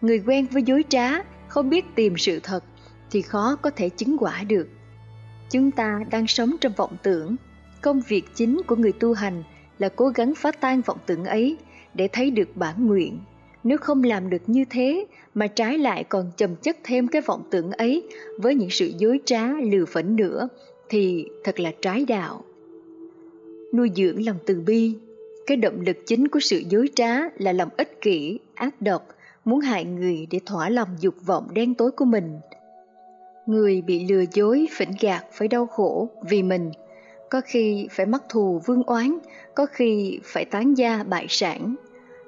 Người 0.00 0.22
quen 0.26 0.46
với 0.46 0.62
dối 0.62 0.84
trá, 0.88 1.10
không 1.48 1.70
biết 1.70 1.84
tìm 1.94 2.18
sự 2.18 2.40
thật 2.42 2.64
thì 3.10 3.22
khó 3.22 3.56
có 3.62 3.70
thể 3.70 3.88
chứng 3.88 4.16
quả 4.20 4.44
được. 4.48 4.68
Chúng 5.50 5.70
ta 5.70 6.00
đang 6.10 6.26
sống 6.26 6.56
trong 6.60 6.72
vọng 6.76 6.96
tưởng. 7.02 7.36
Công 7.82 8.00
việc 8.08 8.24
chính 8.34 8.60
của 8.66 8.76
người 8.76 8.92
tu 8.92 9.12
hành 9.12 9.42
là 9.78 9.88
cố 9.88 10.08
gắng 10.08 10.34
phá 10.36 10.52
tan 10.52 10.80
vọng 10.80 10.98
tưởng 11.06 11.24
ấy 11.24 11.56
để 11.94 12.08
thấy 12.12 12.30
được 12.30 12.56
bản 12.56 12.86
nguyện 12.86 13.18
nếu 13.64 13.78
không 13.78 14.04
làm 14.04 14.30
được 14.30 14.42
như 14.46 14.64
thế 14.70 15.06
mà 15.34 15.46
trái 15.46 15.78
lại 15.78 16.04
còn 16.04 16.30
chầm 16.36 16.56
chất 16.56 16.76
thêm 16.84 17.08
cái 17.08 17.22
vọng 17.22 17.42
tưởng 17.50 17.72
ấy 17.72 18.02
với 18.38 18.54
những 18.54 18.70
sự 18.70 18.92
dối 18.98 19.20
trá 19.24 19.46
lừa 19.72 19.84
phỉnh 19.84 20.16
nữa 20.16 20.48
thì 20.88 21.26
thật 21.44 21.60
là 21.60 21.72
trái 21.82 22.04
đạo. 22.04 22.44
Nuôi 23.74 23.90
dưỡng 23.96 24.26
lòng 24.26 24.36
từ 24.46 24.60
bi, 24.60 24.94
cái 25.46 25.56
động 25.56 25.80
lực 25.80 25.96
chính 26.06 26.28
của 26.28 26.40
sự 26.40 26.62
dối 26.68 26.88
trá 26.94 27.18
là 27.38 27.52
lòng 27.52 27.68
ích 27.76 28.00
kỷ, 28.00 28.38
ác 28.54 28.82
độc, 28.82 29.08
muốn 29.44 29.60
hại 29.60 29.84
người 29.84 30.26
để 30.30 30.40
thỏa 30.46 30.68
lòng 30.68 30.88
dục 31.00 31.14
vọng 31.26 31.48
đen 31.54 31.74
tối 31.74 31.90
của 31.90 32.04
mình. 32.04 32.38
Người 33.50 33.82
bị 33.82 34.06
lừa 34.08 34.24
dối, 34.34 34.68
phỉnh 34.76 34.92
gạt 35.00 35.24
phải 35.32 35.48
đau 35.48 35.66
khổ 35.66 36.08
vì 36.28 36.42
mình, 36.42 36.70
có 37.30 37.40
khi 37.44 37.88
phải 37.90 38.06
mắc 38.06 38.22
thù 38.28 38.60
vương 38.66 38.82
oán, 38.82 39.18
có 39.54 39.66
khi 39.66 40.20
phải 40.24 40.44
tán 40.44 40.74
gia 40.74 41.02
bại 41.02 41.26
sản, 41.28 41.74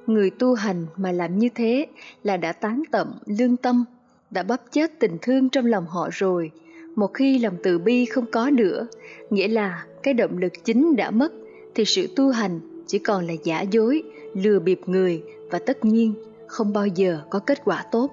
Người 0.07 0.31
tu 0.31 0.55
hành 0.55 0.87
mà 0.97 1.13
làm 1.13 1.39
như 1.39 1.49
thế 1.55 1.87
là 2.23 2.37
đã 2.37 2.53
tán 2.53 2.83
tậm 2.91 3.13
lương 3.27 3.57
tâm, 3.57 3.85
đã 4.31 4.43
bắp 4.43 4.61
chết 4.73 4.99
tình 4.99 5.17
thương 5.23 5.49
trong 5.49 5.67
lòng 5.67 5.87
họ 5.87 6.09
rồi. 6.13 6.51
Một 6.97 7.15
khi 7.15 7.39
lòng 7.39 7.55
từ 7.63 7.79
bi 7.79 8.05
không 8.05 8.27
có 8.33 8.51
nữa, 8.51 8.87
nghĩa 9.31 9.49
là 9.49 9.85
cái 10.03 10.15
động 10.15 10.39
lực 10.39 10.53
chính 10.65 10.97
đã 10.97 11.11
mất, 11.11 11.33
thì 11.75 11.85
sự 11.85 12.07
tu 12.17 12.31
hành 12.31 12.61
chỉ 12.87 12.99
còn 12.99 13.27
là 13.27 13.35
giả 13.45 13.61
dối, 13.61 14.03
lừa 14.35 14.59
bịp 14.59 14.81
người 14.87 15.23
và 15.51 15.59
tất 15.59 15.85
nhiên 15.85 16.15
không 16.47 16.73
bao 16.73 16.87
giờ 16.87 17.21
có 17.31 17.39
kết 17.39 17.59
quả 17.65 17.85
tốt. 17.93 18.11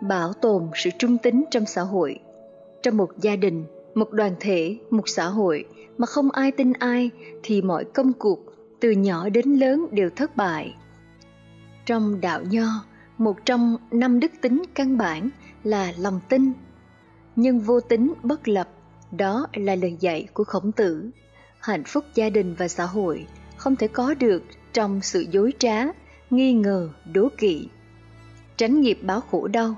Bảo 0.00 0.32
tồn 0.32 0.70
sự 0.74 0.90
trung 0.98 1.18
tính 1.18 1.44
trong 1.50 1.66
xã 1.66 1.82
hội 1.82 2.18
Trong 2.82 2.96
một 2.96 3.10
gia 3.20 3.36
đình, 3.36 3.64
một 3.94 4.12
đoàn 4.12 4.34
thể, 4.40 4.76
một 4.90 5.08
xã 5.08 5.26
hội 5.26 5.64
mà 5.98 6.06
không 6.06 6.30
ai 6.30 6.52
tin 6.52 6.72
ai 6.72 7.10
thì 7.42 7.62
mọi 7.62 7.84
công 7.84 8.12
cuộc 8.12 8.38
từ 8.80 8.90
nhỏ 8.90 9.28
đến 9.28 9.54
lớn 9.54 9.86
đều 9.90 10.10
thất 10.10 10.36
bại. 10.36 10.74
Trong 11.86 12.20
đạo 12.20 12.40
nho, 12.50 12.84
một 13.18 13.36
trong 13.44 13.76
năm 13.90 14.20
đức 14.20 14.32
tính 14.40 14.62
căn 14.74 14.98
bản 14.98 15.30
là 15.64 15.92
lòng 15.98 16.20
tin. 16.28 16.52
Nhưng 17.36 17.60
vô 17.60 17.80
tính 17.80 18.12
bất 18.22 18.48
lập, 18.48 18.68
đó 19.10 19.46
là 19.54 19.74
lời 19.74 19.96
dạy 20.00 20.28
của 20.32 20.44
khổng 20.44 20.72
tử. 20.72 21.10
hạnh 21.60 21.84
phúc 21.84 22.04
gia 22.14 22.30
đình 22.30 22.54
và 22.58 22.68
xã 22.68 22.84
hội 22.84 23.26
không 23.56 23.76
thể 23.76 23.88
có 23.88 24.14
được 24.14 24.42
trong 24.72 25.00
sự 25.02 25.26
dối 25.30 25.52
trá, 25.58 25.84
nghi 26.30 26.52
ngờ, 26.52 26.88
đố 27.12 27.28
kỵ. 27.38 27.68
Tránh 28.56 28.80
nghiệp 28.80 28.98
báo 29.02 29.20
khổ 29.20 29.48
đau. 29.48 29.74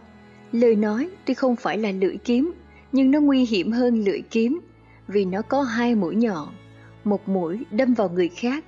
Lời 0.52 0.76
nói 0.76 1.08
tuy 1.24 1.34
không 1.34 1.56
phải 1.56 1.78
là 1.78 1.90
lưỡi 1.90 2.16
kiếm, 2.16 2.52
nhưng 2.92 3.10
nó 3.10 3.20
nguy 3.20 3.44
hiểm 3.44 3.72
hơn 3.72 4.04
lưỡi 4.04 4.20
kiếm 4.30 4.60
vì 5.08 5.24
nó 5.24 5.42
có 5.42 5.62
hai 5.62 5.94
mũi 5.94 6.16
nhọn, 6.16 6.48
một 7.04 7.28
mũi 7.28 7.58
đâm 7.70 7.94
vào 7.94 8.08
người 8.08 8.28
khác, 8.28 8.64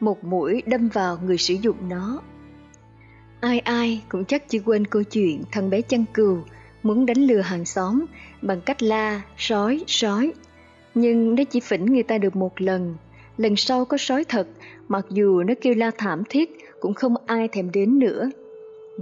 một 0.00 0.24
mũi 0.24 0.62
đâm 0.66 0.88
vào 0.88 1.18
người 1.24 1.38
sử 1.38 1.54
dụng 1.54 1.76
nó. 1.88 2.22
Ai 3.40 3.58
ai 3.58 4.02
cũng 4.08 4.24
chắc 4.24 4.48
chưa 4.48 4.58
quên 4.64 4.86
câu 4.86 5.02
chuyện 5.02 5.42
thằng 5.52 5.70
bé 5.70 5.80
chăn 5.80 6.04
cừu 6.14 6.38
muốn 6.82 7.06
đánh 7.06 7.18
lừa 7.18 7.40
hàng 7.40 7.64
xóm 7.64 8.04
bằng 8.42 8.60
cách 8.60 8.82
la 8.82 9.22
sói 9.36 9.84
sói. 9.86 10.32
Nhưng 10.94 11.34
nó 11.34 11.44
chỉ 11.44 11.60
phỉnh 11.60 11.84
người 11.86 12.02
ta 12.02 12.18
được 12.18 12.36
một 12.36 12.60
lần, 12.60 12.96
lần 13.36 13.56
sau 13.56 13.84
có 13.84 13.96
sói 13.96 14.24
thật, 14.24 14.48
mặc 14.88 15.06
dù 15.10 15.42
nó 15.42 15.54
kêu 15.60 15.74
la 15.74 15.90
thảm 15.98 16.22
thiết 16.28 16.50
cũng 16.80 16.94
không 16.94 17.14
ai 17.26 17.48
thèm 17.48 17.70
đến 17.70 17.98
nữa. 17.98 18.30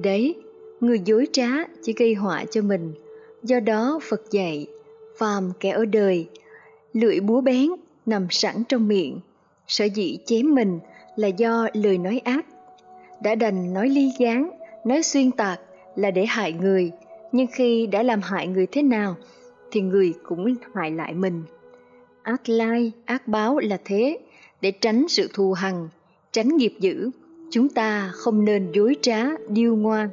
Đấy, 0.02 0.34
người 0.86 1.00
dối 1.04 1.26
trá 1.32 1.48
chỉ 1.82 1.92
gây 1.96 2.14
họa 2.14 2.44
cho 2.50 2.62
mình. 2.62 2.92
Do 3.42 3.60
đó 3.60 4.00
Phật 4.08 4.30
dạy, 4.30 4.66
phàm 5.18 5.52
kẻ 5.60 5.70
ở 5.70 5.84
đời, 5.84 6.28
lưỡi 6.92 7.20
búa 7.20 7.40
bén 7.40 7.68
nằm 8.06 8.26
sẵn 8.30 8.64
trong 8.68 8.88
miệng. 8.88 9.20
Sở 9.66 9.84
dĩ 9.84 10.18
chém 10.26 10.54
mình 10.54 10.78
là 11.16 11.28
do 11.28 11.68
lời 11.74 11.98
nói 11.98 12.20
ác. 12.24 12.46
Đã 13.22 13.34
đành 13.34 13.74
nói 13.74 13.88
ly 13.88 14.10
gián, 14.18 14.50
nói 14.84 15.02
xuyên 15.02 15.30
tạc 15.30 15.60
là 15.96 16.10
để 16.10 16.26
hại 16.26 16.52
người, 16.52 16.90
nhưng 17.32 17.46
khi 17.52 17.86
đã 17.86 18.02
làm 18.02 18.20
hại 18.22 18.46
người 18.46 18.66
thế 18.66 18.82
nào 18.82 19.16
thì 19.70 19.80
người 19.80 20.14
cũng 20.22 20.54
hại 20.74 20.90
lại 20.90 21.14
mình. 21.14 21.42
Ác 22.22 22.48
lai, 22.48 22.92
ác 23.04 23.28
báo 23.28 23.58
là 23.58 23.78
thế, 23.84 24.18
để 24.60 24.70
tránh 24.70 25.08
sự 25.08 25.28
thù 25.34 25.52
hằn, 25.52 25.88
tránh 26.32 26.56
nghiệp 26.56 26.74
dữ, 26.80 27.10
chúng 27.50 27.68
ta 27.68 28.10
không 28.14 28.44
nên 28.44 28.72
dối 28.72 28.96
trá, 29.02 29.24
điêu 29.48 29.76
ngoa. 29.76 30.08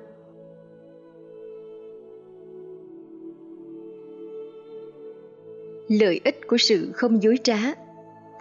Lợi 5.91 6.21
ích 6.23 6.47
của 6.47 6.58
sự 6.58 6.91
không 6.95 7.23
dối 7.23 7.38
trá 7.43 7.58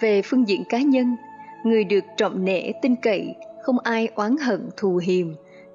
Về 0.01 0.23
phương 0.23 0.49
diện 0.49 0.63
cá 0.69 0.83
nhân, 0.83 1.17
người 1.65 1.85
được 1.85 2.05
trọng 2.17 2.45
nể 2.45 2.73
tin 2.83 2.97
cậy, 2.97 3.35
không 3.63 3.79
ai 3.79 4.09
oán 4.15 4.37
hận 4.37 4.69
thù 4.77 4.97
hiềm, 4.97 5.27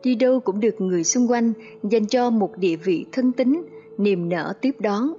đi 0.03 0.15
đâu 0.15 0.39
cũng 0.39 0.59
được 0.59 0.81
người 0.81 1.03
xung 1.03 1.31
quanh 1.31 1.53
dành 1.83 2.05
cho 2.05 2.29
một 2.29 2.57
địa 2.57 2.75
vị 2.75 3.05
thân 3.11 3.31
tín, 3.31 3.61
niềm 3.97 4.29
nở 4.29 4.53
tiếp 4.61 4.75
đón. 4.79 5.13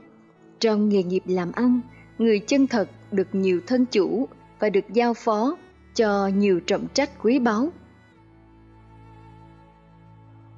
Trong 0.60 0.88
nghề 0.88 1.02
nghiệp 1.02 1.22
làm 1.26 1.52
ăn, 1.52 1.80
người 2.18 2.38
chân 2.38 2.66
thật 2.66 2.88
được 3.12 3.28
nhiều 3.32 3.60
thân 3.66 3.86
chủ 3.86 4.28
và 4.58 4.70
được 4.70 4.84
giao 4.92 5.14
phó 5.14 5.56
cho 5.94 6.30
nhiều 6.36 6.60
trọng 6.60 6.86
trách 6.94 7.10
quý 7.22 7.38
báu. 7.38 7.68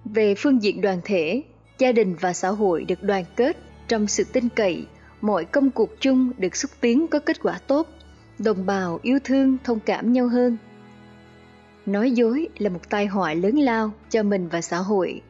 Về 0.05 0.35
phương 0.35 0.63
diện 0.63 0.81
đoàn 0.81 1.01
thể, 1.05 1.43
gia 1.79 1.93
đình 1.93 2.15
và 2.21 2.33
xã 2.33 2.49
hội 2.49 2.85
được 2.85 3.03
đoàn 3.03 3.25
kết 3.37 3.57
trong 3.89 4.07
sự 4.07 4.25
tin 4.33 4.49
cậy, 4.49 4.87
mọi 5.21 5.45
công 5.45 5.71
cuộc 5.71 6.01
chung 6.01 6.33
được 6.39 6.57
xúc 6.57 6.71
tiến 6.81 7.07
có 7.09 7.19
kết 7.19 7.43
quả 7.43 7.59
tốt, 7.67 7.89
đồng 8.39 8.67
bào 8.67 8.99
yêu 9.03 9.19
thương 9.25 9.57
thông 9.65 9.81
cảm 9.81 10.13
nhau 10.13 10.29
hơn. 10.29 10.57
Nói 11.87 12.11
dối 12.11 12.49
là 12.59 12.71
một 12.71 12.91
tai 12.91 13.07
họa 13.07 13.35
lớn 13.35 13.59
lao 13.59 13.93
cho 14.11 14.23
mình 14.23 14.49
và 14.49 14.61
xã 14.61 14.77
hội. 14.79 15.23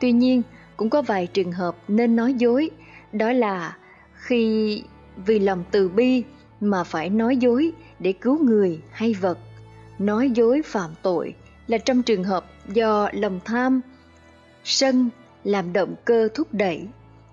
Tuy 0.00 0.12
nhiên, 0.12 0.42
cũng 0.76 0.90
có 0.90 1.02
vài 1.02 1.26
trường 1.26 1.52
hợp 1.52 1.76
nên 1.88 2.16
nói 2.16 2.34
dối, 2.34 2.70
đó 3.12 3.32
là 3.32 3.76
khi 4.14 4.82
vì 5.26 5.38
lòng 5.38 5.64
từ 5.70 5.88
bi 5.88 6.22
mà 6.60 6.84
phải 6.84 7.10
nói 7.10 7.36
dối 7.36 7.72
để 7.98 8.12
cứu 8.12 8.44
người 8.44 8.80
hay 8.90 9.14
vật. 9.14 9.38
Nói 9.98 10.30
dối 10.30 10.62
phạm 10.64 10.90
tội 11.02 11.34
là 11.66 11.78
trong 11.78 12.02
trường 12.02 12.24
hợp 12.24 12.46
do 12.68 13.08
lòng 13.12 13.40
tham, 13.44 13.80
sân 14.64 15.08
làm 15.44 15.72
động 15.72 15.94
cơ 16.04 16.28
thúc 16.34 16.48
đẩy. 16.52 16.86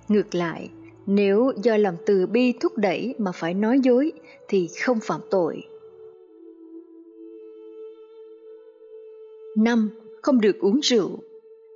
Ngược 0.07 0.35
lại, 0.35 0.69
nếu 1.15 1.51
do 1.63 1.77
lòng 1.77 1.95
từ 2.05 2.25
bi 2.27 2.53
thúc 2.59 2.77
đẩy 2.77 3.15
mà 3.17 3.31
phải 3.31 3.53
nói 3.53 3.79
dối 3.83 4.11
thì 4.47 4.69
không 4.81 4.99
phạm 5.03 5.21
tội. 5.29 5.63
5. 9.57 9.89
Không 10.21 10.41
được 10.41 10.59
uống 10.59 10.79
rượu. 10.79 11.09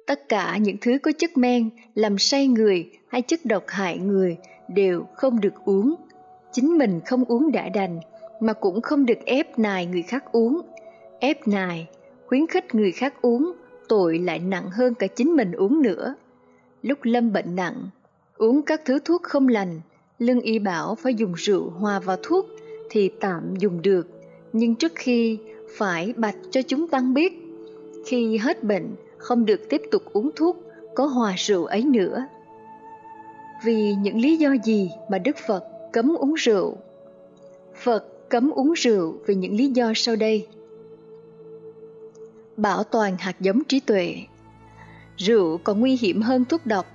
Tất 0.06 0.30
cả 0.30 0.58
những 0.58 0.78
thứ 0.82 0.98
có 1.04 1.12
chất 1.18 1.38
men 1.38 1.70
làm 1.96 2.18
say 2.18 2.48
người 2.48 2.90
hay 3.08 3.22
chất 3.22 3.40
độc 3.46 3.64
hại 3.68 3.98
người 3.98 4.38
đều 4.68 5.06
không 5.16 5.42
được 5.42 5.54
uống. 5.66 5.96
Chính 6.52 6.78
mình 6.78 7.00
không 7.06 7.24
uống 7.26 7.52
đã 7.52 7.70
đành, 7.70 8.00
mà 8.40 8.54
cũng 8.54 8.82
không 8.82 9.06
được 9.06 9.20
ép 9.26 9.60
nài 9.60 9.86
người 9.86 10.02
khác 10.02 10.24
uống. 10.32 10.62
Ép 11.20 11.48
nài, 11.48 11.88
khuyến 12.28 12.48
khích 12.48 12.76
người 12.76 12.92
khác 12.92 13.22
uống, 13.22 13.54
tội 13.88 14.20
lại 14.20 14.40
nặng 14.40 14.70
hơn 14.72 14.94
cả 14.94 15.08
chính 15.08 15.36
mình 15.36 15.52
uống 15.52 15.82
nữa. 15.82 16.16
Lúc 16.82 17.00
lâm 17.02 17.34
bệnh 17.34 17.56
nặng, 17.56 17.90
uống 18.38 18.62
các 18.62 18.82
thứ 18.86 19.00
thuốc 19.06 19.24
không 19.24 19.48
lành, 19.48 19.82
lương 20.20 20.42
y 20.42 20.60
bảo 20.60 20.96
phải 20.96 21.14
dùng 21.14 21.34
rượu 21.34 21.70
hòa 21.70 22.00
vào 22.00 22.18
thuốc 22.24 22.46
thì 22.90 23.12
tạm 23.20 23.54
dùng 23.60 23.82
được, 23.82 24.08
nhưng 24.54 24.76
trước 24.76 24.92
khi 24.96 25.38
phải 25.78 26.14
bạch 26.18 26.36
cho 26.52 26.62
chúng 26.62 26.88
tăng 26.88 27.14
biết, 27.14 27.34
khi 28.06 28.38
hết 28.38 28.64
bệnh 28.64 28.96
không 29.18 29.46
được 29.46 29.70
tiếp 29.70 29.82
tục 29.92 30.04
uống 30.14 30.32
thuốc 30.36 30.64
có 30.96 31.06
hòa 31.06 31.34
rượu 31.38 31.66
ấy 31.66 31.84
nữa. 31.84 32.26
Vì 33.64 33.96
những 34.02 34.18
lý 34.18 34.38
do 34.38 34.56
gì 34.64 34.92
mà 35.10 35.18
Đức 35.18 35.38
Phật 35.48 35.64
cấm 35.94 36.16
uống 36.16 36.34
rượu? 36.34 36.78
Phật 37.84 38.30
cấm 38.30 38.50
uống 38.50 38.74
rượu 38.74 39.16
vì 39.26 39.36
những 39.36 39.56
lý 39.56 39.68
do 39.68 39.92
sau 39.96 40.16
đây. 40.16 40.48
Bảo 42.58 42.84
toàn 42.84 43.16
hạt 43.20 43.36
giống 43.40 43.64
trí 43.64 43.80
tuệ 43.80 44.16
Rượu 45.18 45.58
còn 45.58 45.80
nguy 45.80 45.98
hiểm 46.02 46.22
hơn 46.22 46.46
thuốc 46.46 46.66
độc. 46.66 46.86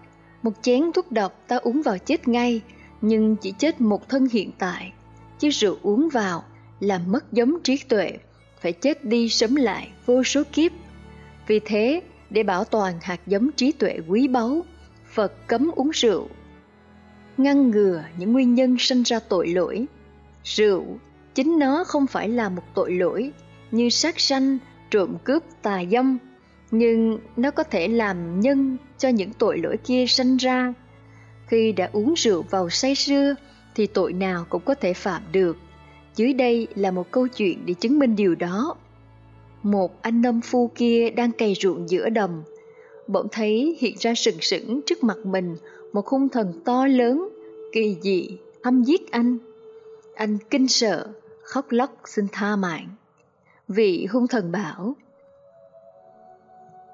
Một 0.42 0.52
chén 0.62 0.92
thuốc 0.94 1.12
độc 1.12 1.44
ta 1.48 1.56
uống 1.56 1.82
vào 1.82 1.98
chết 1.98 2.28
ngay, 2.28 2.60
nhưng 3.00 3.36
chỉ 3.36 3.52
chết 3.58 3.80
một 3.80 4.08
thân 4.08 4.28
hiện 4.32 4.50
tại. 4.58 4.92
Chứ 5.38 5.48
rượu 5.48 5.76
uống 5.82 6.08
vào 6.08 6.44
làm 6.80 7.12
mất 7.12 7.32
giống 7.32 7.62
trí 7.62 7.76
tuệ, 7.88 8.18
phải 8.60 8.72
chết 8.72 9.04
đi 9.04 9.28
sớm 9.28 9.54
lại 9.54 9.90
vô 10.06 10.22
số 10.22 10.42
kiếp. 10.52 10.72
Vì 11.46 11.60
thế, 11.64 12.02
để 12.30 12.42
bảo 12.42 12.64
toàn 12.64 12.94
hạt 13.02 13.20
giống 13.26 13.50
trí 13.52 13.72
tuệ 13.72 13.98
quý 14.08 14.28
báu, 14.28 14.64
Phật 15.12 15.46
cấm 15.46 15.70
uống 15.76 15.90
rượu 15.90 16.28
ngăn 17.42 17.70
ngừa 17.70 18.04
những 18.18 18.32
nguyên 18.32 18.54
nhân 18.54 18.76
sinh 18.78 19.02
ra 19.02 19.20
tội 19.28 19.48
lỗi. 19.48 19.86
Rượu, 20.44 20.84
chính 21.34 21.58
nó 21.58 21.84
không 21.84 22.06
phải 22.06 22.28
là 22.28 22.48
một 22.48 22.62
tội 22.74 22.92
lỗi 22.92 23.32
như 23.70 23.90
sát 23.90 24.20
sanh, 24.20 24.58
trộm 24.90 25.16
cướp, 25.24 25.42
tà 25.62 25.82
dâm, 25.90 26.18
nhưng 26.70 27.18
nó 27.36 27.50
có 27.50 27.62
thể 27.62 27.88
làm 27.88 28.40
nhân 28.40 28.76
cho 28.98 29.08
những 29.08 29.32
tội 29.38 29.58
lỗi 29.58 29.76
kia 29.76 30.04
sinh 30.08 30.36
ra. 30.36 30.74
Khi 31.46 31.72
đã 31.72 31.88
uống 31.92 32.14
rượu 32.16 32.42
vào 32.50 32.70
say 32.70 32.94
sưa 32.94 33.34
thì 33.74 33.86
tội 33.86 34.12
nào 34.12 34.46
cũng 34.48 34.62
có 34.64 34.74
thể 34.74 34.94
phạm 34.94 35.22
được. 35.32 35.56
Dưới 36.16 36.32
đây 36.32 36.68
là 36.74 36.90
một 36.90 37.10
câu 37.10 37.28
chuyện 37.28 37.58
để 37.66 37.74
chứng 37.74 37.98
minh 37.98 38.16
điều 38.16 38.34
đó. 38.34 38.76
Một 39.62 40.02
anh 40.02 40.22
nông 40.22 40.40
phu 40.40 40.70
kia 40.74 41.10
đang 41.10 41.32
cày 41.32 41.54
ruộng 41.60 41.90
giữa 41.90 42.08
đồng, 42.08 42.42
bỗng 43.06 43.26
thấy 43.32 43.76
hiện 43.80 43.94
ra 43.98 44.14
sừng 44.14 44.40
sững 44.40 44.80
trước 44.86 45.04
mặt 45.04 45.16
mình 45.24 45.56
một 45.92 46.08
hung 46.08 46.28
thần 46.28 46.60
to 46.64 46.86
lớn, 46.86 47.28
kỳ 47.72 47.96
dị, 48.02 48.38
hăm 48.62 48.82
giết 48.82 49.10
anh. 49.10 49.38
Anh 50.14 50.38
kinh 50.50 50.68
sợ, 50.68 51.06
khóc 51.42 51.66
lóc 51.70 52.00
xin 52.04 52.26
tha 52.32 52.56
mạng. 52.56 52.88
Vị 53.68 54.06
hung 54.10 54.26
thần 54.26 54.52
bảo, 54.52 54.96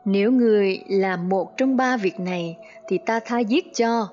nếu 0.08 0.32
người 0.32 0.80
làm 0.88 1.28
một 1.28 1.56
trong 1.56 1.76
ba 1.76 1.96
việc 1.96 2.20
này 2.20 2.56
thì 2.88 2.98
ta 3.06 3.20
tha 3.20 3.38
giết 3.38 3.74
cho, 3.74 4.08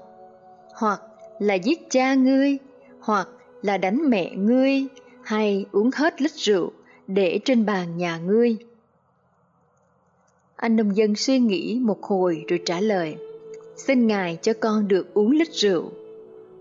hoặc 0.73 1.01
là 1.39 1.53
giết 1.53 1.89
cha 1.89 2.13
ngươi, 2.13 2.57
hoặc 2.99 3.27
là 3.61 3.77
đánh 3.77 4.09
mẹ 4.09 4.35
ngươi, 4.35 4.85
hay 5.23 5.65
uống 5.71 5.89
hết 5.95 6.21
lít 6.21 6.31
rượu 6.31 6.71
để 7.07 7.39
trên 7.45 7.65
bàn 7.65 7.97
nhà 7.97 8.17
ngươi. 8.17 8.57
Anh 10.55 10.75
nông 10.75 10.97
dân 10.97 11.15
suy 11.15 11.39
nghĩ 11.39 11.79
một 11.81 12.03
hồi 12.03 12.45
rồi 12.47 12.59
trả 12.65 12.79
lời 12.79 13.15
xin 13.75 14.07
ngài 14.07 14.37
cho 14.41 14.53
con 14.59 14.87
được 14.87 15.13
uống 15.13 15.31
lít 15.31 15.53
rượu. 15.53 15.91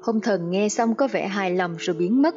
Hôn 0.02 0.20
thần 0.20 0.50
nghe 0.50 0.68
xong 0.68 0.94
có 0.94 1.08
vẻ 1.08 1.26
hài 1.26 1.50
lòng 1.50 1.74
rồi 1.78 1.96
biến 1.96 2.22
mất. 2.22 2.34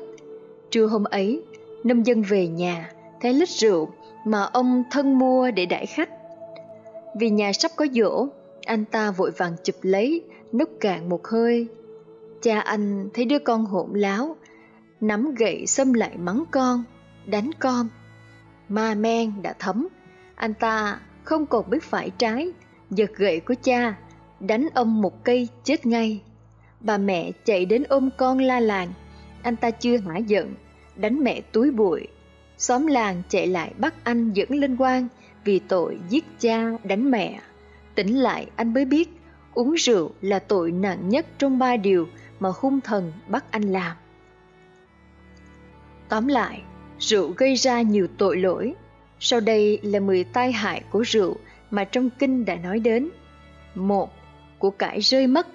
Trưa 0.69 0.85
hôm 0.85 1.03
ấy, 1.03 1.41
nông 1.83 2.05
dân 2.05 2.21
về 2.21 2.47
nhà, 2.47 2.91
thấy 3.21 3.33
lít 3.33 3.49
rượu 3.49 3.89
mà 4.25 4.43
ông 4.43 4.83
thân 4.91 5.19
mua 5.19 5.51
để 5.51 5.65
đãi 5.65 5.85
khách. 5.85 6.09
Vì 7.19 7.29
nhà 7.29 7.53
sắp 7.53 7.71
có 7.75 7.85
dỗ, 7.93 8.27
anh 8.65 8.85
ta 8.85 9.11
vội 9.11 9.31
vàng 9.31 9.55
chụp 9.63 9.75
lấy, 9.81 10.21
nút 10.53 10.69
cạn 10.79 11.09
một 11.09 11.27
hơi. 11.27 11.67
Cha 12.41 12.59
anh 12.59 13.09
thấy 13.13 13.25
đứa 13.25 13.39
con 13.39 13.65
hỗn 13.65 13.89
láo, 13.93 14.35
nắm 15.01 15.35
gậy 15.35 15.67
xâm 15.67 15.93
lại 15.93 16.17
mắng 16.17 16.43
con, 16.51 16.83
đánh 17.25 17.49
con. 17.59 17.87
Ma 18.69 18.93
men 18.93 19.41
đã 19.41 19.53
thấm, 19.59 19.87
anh 20.35 20.53
ta 20.53 20.99
không 21.23 21.45
còn 21.45 21.69
biết 21.69 21.83
phải 21.83 22.11
trái, 22.17 22.51
giật 22.89 23.11
gậy 23.15 23.39
của 23.39 23.55
cha 23.63 23.95
đánh 24.39 24.67
ông 24.73 25.01
một 25.01 25.23
cây 25.23 25.47
chết 25.63 25.85
ngay. 25.85 26.21
Bà 26.79 26.97
mẹ 26.97 27.31
chạy 27.45 27.65
đến 27.65 27.83
ôm 27.89 28.09
con 28.17 28.39
la 28.39 28.59
làng, 28.59 28.93
anh 29.41 29.55
ta 29.55 29.71
chưa 29.71 29.97
hả 29.97 30.17
giận, 30.17 30.55
đánh 30.95 31.23
mẹ 31.23 31.41
túi 31.41 31.71
bụi. 31.71 32.07
Xóm 32.57 32.87
làng 32.87 33.21
chạy 33.29 33.47
lại 33.47 33.73
bắt 33.77 33.93
anh 34.03 34.33
dẫn 34.33 34.49
lên 34.51 34.75
quan 34.77 35.07
vì 35.45 35.59
tội 35.59 35.97
giết 36.09 36.25
cha 36.39 36.71
đánh 36.83 37.11
mẹ. 37.11 37.41
Tỉnh 37.95 38.19
lại 38.19 38.47
anh 38.55 38.73
mới 38.73 38.85
biết 38.85 39.09
uống 39.53 39.73
rượu 39.73 40.11
là 40.21 40.39
tội 40.39 40.71
nặng 40.71 41.09
nhất 41.09 41.25
trong 41.37 41.59
ba 41.59 41.77
điều 41.77 42.07
mà 42.39 42.49
hung 42.59 42.81
thần 42.81 43.11
bắt 43.27 43.45
anh 43.51 43.63
làm. 43.63 43.97
Tóm 46.09 46.27
lại, 46.27 46.61
rượu 46.99 47.33
gây 47.37 47.55
ra 47.55 47.81
nhiều 47.81 48.07
tội 48.17 48.37
lỗi. 48.37 48.73
Sau 49.19 49.39
đây 49.39 49.79
là 49.83 49.99
10 49.99 50.23
tai 50.23 50.51
hại 50.51 50.83
của 50.91 51.01
rượu 51.01 51.35
mà 51.71 51.83
trong 51.83 52.09
kinh 52.09 52.45
đã 52.45 52.55
nói 52.55 52.79
đến. 52.79 53.09
một 53.75 54.13
Của 54.59 54.69
cải 54.69 54.99
rơi 54.99 55.27
mất 55.27 55.47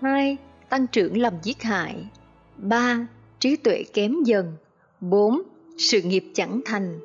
2. 0.00 0.36
Tăng 0.68 0.86
trưởng 0.86 1.20
lòng 1.20 1.38
giết 1.42 1.62
hại 1.62 2.06
3. 2.56 3.06
Trí 3.38 3.56
tuệ 3.56 3.84
kém 3.92 4.22
dần 4.24 4.52
4. 5.00 5.42
Sự 5.78 6.02
nghiệp 6.02 6.24
chẳng 6.34 6.60
thành 6.64 6.98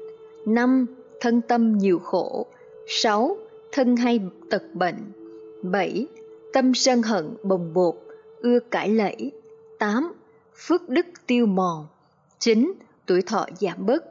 5. 0.46 0.86
Thân 1.22 1.42
tâm 1.42 1.78
nhiều 1.78 2.00
khổ 2.00 2.46
6. 2.88 3.38
Thân 3.72 3.96
hay 3.96 4.20
tật 4.50 4.64
bệnh 4.74 4.96
7. 5.64 6.08
Tâm 6.54 6.74
sân 6.74 7.02
hận 7.02 7.30
bồng 7.44 7.74
bột 7.74 7.96
ưa 8.40 8.60
cãi 8.60 8.90
lẫy 8.90 9.32
8. 9.80 10.14
Phước 10.56 10.90
đức 10.90 11.06
tiêu 11.28 11.46
mòn 11.46 11.88
9. 12.40 12.74
Tuổi 13.06 13.22
thọ 13.22 13.46
giảm 13.60 13.86
bớt 13.86 14.06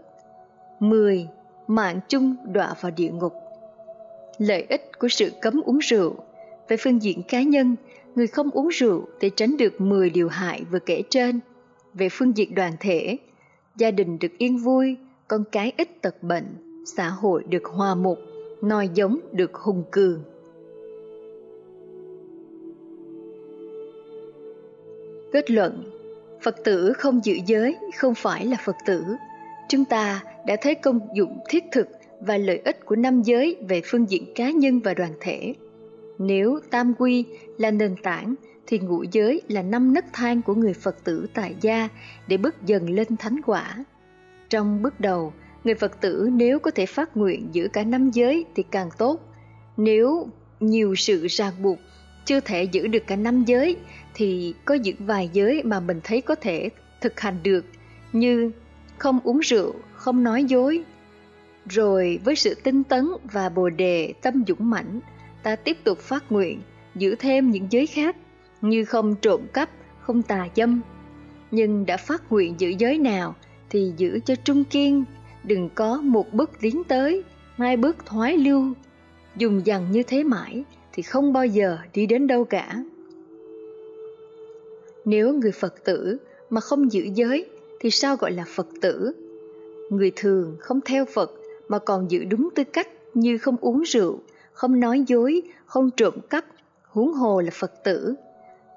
10. 0.81 1.29
Mạng 1.67 2.01
chung 2.09 2.37
đọa 2.53 2.75
vào 2.81 2.93
địa 2.97 3.11
ngục 3.11 3.33
Lợi 4.39 4.67
ích 4.69 4.99
của 4.99 5.09
sự 5.09 5.31
cấm 5.43 5.61
uống 5.65 5.79
rượu 5.79 6.15
Về 6.69 6.77
phương 6.77 7.03
diện 7.03 7.23
cá 7.29 7.43
nhân, 7.43 7.77
người 8.15 8.27
không 8.27 8.51
uống 8.51 8.69
rượu 8.69 9.09
để 9.21 9.31
tránh 9.37 9.57
được 9.57 9.81
10 9.81 10.11
điều 10.11 10.29
hại 10.29 10.65
vừa 10.71 10.79
kể 10.79 11.03
trên. 11.11 11.41
Về 11.95 12.09
phương 12.09 12.37
diện 12.37 12.55
đoàn 12.55 12.73
thể, 12.81 13.17
gia 13.77 13.91
đình 13.91 14.19
được 14.19 14.39
yên 14.39 14.59
vui, 14.59 14.97
con 15.29 15.45
cái 15.53 15.73
ít 15.77 16.03
tật 16.03 16.23
bệnh, 16.23 16.70
xã 16.85 17.09
hội 17.09 17.45
được 17.49 17.65
hòa 17.65 17.95
mục, 17.95 18.19
nòi 18.63 18.89
giống 18.95 19.19
được 19.33 19.55
hùng 19.55 19.85
cường. 19.91 20.23
Kết 25.33 25.51
luận 25.51 25.83
Phật 26.43 26.57
tử 26.65 26.93
không 26.93 27.21
giữ 27.25 27.39
giới 27.47 27.77
không 27.97 28.15
phải 28.15 28.47
là 28.47 28.57
Phật 28.65 28.77
tử. 28.87 29.05
Chúng 29.69 29.85
ta 29.85 30.23
đã 30.47 30.57
thấy 30.61 30.75
công 30.75 31.01
dụng 31.15 31.39
thiết 31.49 31.65
thực 31.73 31.89
và 32.21 32.37
lợi 32.37 32.61
ích 32.65 32.87
của 32.87 32.97
năm 32.97 33.23
giới 33.23 33.57
về 33.69 33.83
phương 33.85 34.11
diện 34.11 34.33
cá 34.35 34.51
nhân 34.51 34.81
và 34.81 34.95
đoàn 34.95 35.13
thể. 35.21 35.55
Nếu 36.19 36.61
tam 36.71 36.95
quy 36.99 37.25
là 37.59 37.71
nền 37.71 37.95
tảng 38.03 38.35
thì 38.67 38.79
ngũ 38.79 39.05
giới 39.13 39.43
là 39.49 39.63
năm 39.63 39.95
nấc 39.95 40.05
thang 40.13 40.43
của 40.43 40.55
người 40.55 40.75
Phật 40.75 41.05
tử 41.05 41.27
tại 41.35 41.55
gia 41.61 41.89
để 42.29 42.37
bước 42.37 42.55
dần 42.67 42.91
lên 42.91 43.17
thánh 43.17 43.41
quả. 43.47 43.85
Trong 44.49 44.83
bước 44.83 45.01
đầu, 45.01 45.33
người 45.65 45.75
Phật 45.75 46.01
tử 46.01 46.29
nếu 46.33 46.59
có 46.59 46.71
thể 46.71 46.87
phát 46.87 47.17
nguyện 47.17 47.49
giữ 47.53 47.69
cả 47.73 47.85
năm 47.85 48.11
giới 48.11 48.45
thì 48.55 48.63
càng 48.71 48.89
tốt. 48.99 49.21
Nếu 49.77 50.29
nhiều 50.61 50.95
sự 50.95 51.27
ràng 51.27 51.63
buộc 51.63 51.79
chưa 52.25 52.41
thể 52.41 52.65
giữ 52.65 52.87
được 52.87 53.03
cả 53.07 53.17
năm 53.17 53.45
giới 53.45 53.77
thì 54.15 54.55
có 54.65 54.75
những 54.75 54.97
vài 54.99 55.31
giới 55.33 55.63
mà 55.63 55.81
mình 55.81 56.01
thấy 56.05 56.21
có 56.21 56.35
thể 56.35 56.69
thực 57.01 57.21
hành 57.21 57.39
được 57.43 57.65
như 58.13 58.51
không 58.99 59.21
uống 59.25 59.39
rượu, 59.39 59.75
không 59.95 60.23
nói 60.23 60.45
dối. 60.45 60.83
Rồi 61.67 62.21
với 62.25 62.37
sự 62.37 62.55
tinh 62.55 62.85
tấn 62.85 63.09
và 63.33 63.49
bồ 63.49 63.71
đề 63.71 64.13
tâm 64.23 64.45
dũng 64.49 64.71
mãnh, 64.71 65.01
ta 65.43 65.57
tiếp 65.57 65.77
tục 65.85 65.99
phát 65.99 66.33
nguyện 66.33 66.61
giữ 66.95 67.15
thêm 67.19 67.51
những 67.51 67.67
giới 67.71 67.87
khác 67.87 68.17
như 68.61 68.85
không 68.85 69.15
trộm 69.23 69.41
cắp, 69.53 69.71
không 70.01 70.23
tà 70.23 70.49
dâm. 70.57 70.81
Nhưng 71.51 71.87
đã 71.87 71.97
phát 71.97 72.33
nguyện 72.33 72.55
giữ 72.59 72.69
giới 72.79 72.99
nào 72.99 73.35
thì 73.71 73.93
giữ 73.97 74.21
cho 74.25 74.35
trung 74.35 74.65
kiên, 74.65 75.05
đừng 75.45 75.69
có 75.75 75.97
một 75.97 76.33
bước 76.33 76.51
tiến 76.61 76.83
tới, 76.89 77.23
hai 77.57 77.77
bước 77.77 77.97
thoái 78.07 78.37
lưu. 78.37 78.65
Dùng 79.37 79.67
dằn 79.67 79.93
như 79.93 80.03
thế 80.03 80.25
mãi 80.25 80.65
thì 80.93 81.03
không 81.03 81.33
bao 81.33 81.47
giờ 81.47 81.79
đi 81.95 82.07
đến 82.07 82.27
đâu 82.27 82.45
cả. 82.45 82.85
Nếu 85.05 85.35
người 85.35 85.53
Phật 85.53 85.85
tử 85.85 86.17
mà 86.51 86.61
không 86.61 86.93
giữ 86.93 87.09
giới 87.15 87.47
thì 87.81 87.91
sao 87.91 88.17
gọi 88.17 88.33
là 88.33 88.45
Phật 88.55 88.67
tử? 88.81 89.13
Người 89.91 90.13
thường 90.17 90.57
không 90.61 90.81
theo 90.81 91.05
Phật 91.05 91.33
mà 91.69 91.79
còn 91.79 92.11
giữ 92.11 92.25
đúng 92.25 92.49
tư 92.55 92.65
cách 92.65 92.89
như 93.15 93.39
không 93.39 93.57
uống 93.61 93.83
rượu, 93.83 94.21
không 94.53 94.81
nói 94.81 95.05
dối, 95.07 95.43
không 95.67 95.91
trộm 95.97 96.15
cắp, 96.31 96.45
huống 96.89 97.13
hồ 97.13 97.41
là 97.41 97.51
Phật 97.53 97.85
tử. 97.85 98.15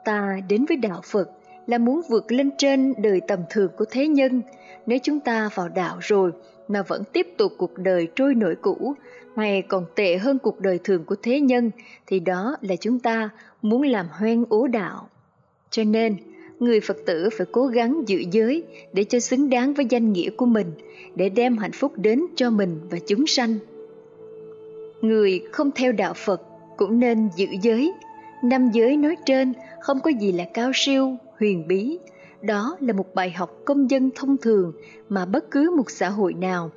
Ta 0.05 0.39
đến 0.49 0.65
với 0.65 0.77
đạo 0.77 1.01
Phật 1.11 1.29
là 1.67 1.77
muốn 1.77 2.01
vượt 2.09 2.31
lên 2.31 2.49
trên 2.57 2.93
đời 2.97 3.21
tầm 3.27 3.39
thường 3.49 3.71
của 3.77 3.85
thế 3.89 4.07
nhân. 4.07 4.41
Nếu 4.85 4.99
chúng 5.03 5.19
ta 5.19 5.49
vào 5.55 5.69
đạo 5.69 5.97
rồi 6.01 6.31
mà 6.67 6.81
vẫn 6.87 7.03
tiếp 7.13 7.27
tục 7.37 7.53
cuộc 7.57 7.77
đời 7.77 8.07
trôi 8.15 8.35
nổi 8.35 8.55
cũ 8.61 8.95
hay 9.35 9.61
còn 9.61 9.85
tệ 9.95 10.17
hơn 10.17 10.39
cuộc 10.39 10.59
đời 10.59 10.79
thường 10.83 11.03
của 11.05 11.15
thế 11.23 11.39
nhân 11.39 11.71
thì 12.07 12.19
đó 12.19 12.55
là 12.61 12.75
chúng 12.75 12.99
ta 12.99 13.29
muốn 13.61 13.81
làm 13.81 14.07
hoen 14.11 14.45
ố 14.49 14.67
đạo. 14.67 15.09
Cho 15.69 15.83
nên, 15.83 16.15
người 16.59 16.79
Phật 16.79 16.97
tử 17.05 17.29
phải 17.37 17.47
cố 17.51 17.67
gắng 17.67 18.03
giữ 18.07 18.23
giới 18.31 18.63
để 18.93 19.03
cho 19.03 19.19
xứng 19.19 19.49
đáng 19.49 19.73
với 19.73 19.85
danh 19.89 20.13
nghĩa 20.13 20.29
của 20.29 20.45
mình, 20.45 20.71
để 21.15 21.29
đem 21.29 21.57
hạnh 21.57 21.71
phúc 21.71 21.93
đến 21.95 22.25
cho 22.35 22.49
mình 22.49 22.79
và 22.89 22.97
chúng 23.07 23.27
sanh. 23.27 23.57
Người 25.01 25.43
không 25.51 25.71
theo 25.75 25.91
đạo 25.91 26.13
Phật 26.13 26.41
cũng 26.77 26.99
nên 26.99 27.29
giữ 27.35 27.47
giới. 27.61 27.93
Năm 28.43 28.69
giới 28.73 28.97
nói 28.97 29.15
trên 29.25 29.53
không 29.79 29.99
có 29.99 30.11
gì 30.19 30.31
là 30.31 30.43
cao 30.53 30.71
siêu, 30.73 31.17
huyền 31.39 31.67
bí. 31.67 31.97
Đó 32.43 32.77
là 32.79 32.93
một 32.93 33.15
bài 33.15 33.31
học 33.31 33.51
công 33.65 33.91
dân 33.91 34.09
thông 34.15 34.37
thường 34.37 34.73
mà 35.09 35.25
bất 35.25 35.51
cứ 35.51 35.73
một 35.77 35.91
xã 35.91 36.09
hội 36.09 36.33
nào, 36.33 36.71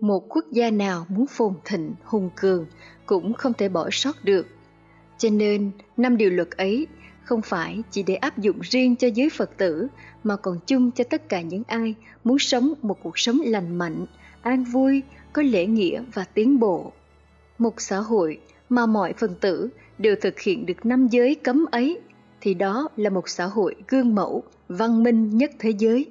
một 0.00 0.24
quốc 0.28 0.44
gia 0.52 0.70
nào 0.70 1.06
muốn 1.08 1.26
phồn 1.26 1.54
thịnh, 1.64 1.94
hùng 2.04 2.30
cường 2.36 2.66
cũng 3.06 3.34
không 3.34 3.52
thể 3.52 3.68
bỏ 3.68 3.88
sót 3.92 4.24
được. 4.24 4.46
Cho 5.18 5.30
nên, 5.30 5.70
năm 5.96 6.16
điều 6.16 6.30
luật 6.30 6.50
ấy 6.50 6.86
không 7.24 7.42
phải 7.42 7.82
chỉ 7.90 8.02
để 8.02 8.14
áp 8.14 8.38
dụng 8.38 8.58
riêng 8.62 8.96
cho 8.96 9.08
giới 9.08 9.30
Phật 9.30 9.56
tử 9.56 9.86
mà 10.24 10.36
còn 10.36 10.58
chung 10.66 10.90
cho 10.90 11.04
tất 11.04 11.28
cả 11.28 11.40
những 11.40 11.62
ai 11.66 11.94
muốn 12.24 12.38
sống 12.38 12.72
một 12.82 13.02
cuộc 13.02 13.18
sống 13.18 13.40
lành 13.44 13.78
mạnh, 13.78 14.06
an 14.42 14.64
vui, 14.64 15.02
có 15.32 15.42
lễ 15.42 15.66
nghĩa 15.66 16.02
và 16.14 16.24
tiến 16.34 16.58
bộ. 16.58 16.92
Một 17.58 17.80
xã 17.80 17.98
hội 17.98 18.40
mà 18.68 18.86
mọi 18.86 19.12
phần 19.18 19.34
tử 19.40 19.68
đều 19.98 20.16
thực 20.20 20.40
hiện 20.40 20.66
được 20.66 20.86
năm 20.86 21.08
giới 21.08 21.34
cấm 21.34 21.66
ấy 21.70 22.00
thì 22.40 22.54
đó 22.54 22.88
là 22.96 23.10
một 23.10 23.28
xã 23.28 23.46
hội 23.46 23.74
gương 23.88 24.14
mẫu, 24.14 24.42
văn 24.68 25.02
minh 25.02 25.38
nhất 25.38 25.50
thế 25.58 25.70
giới. 25.78 26.10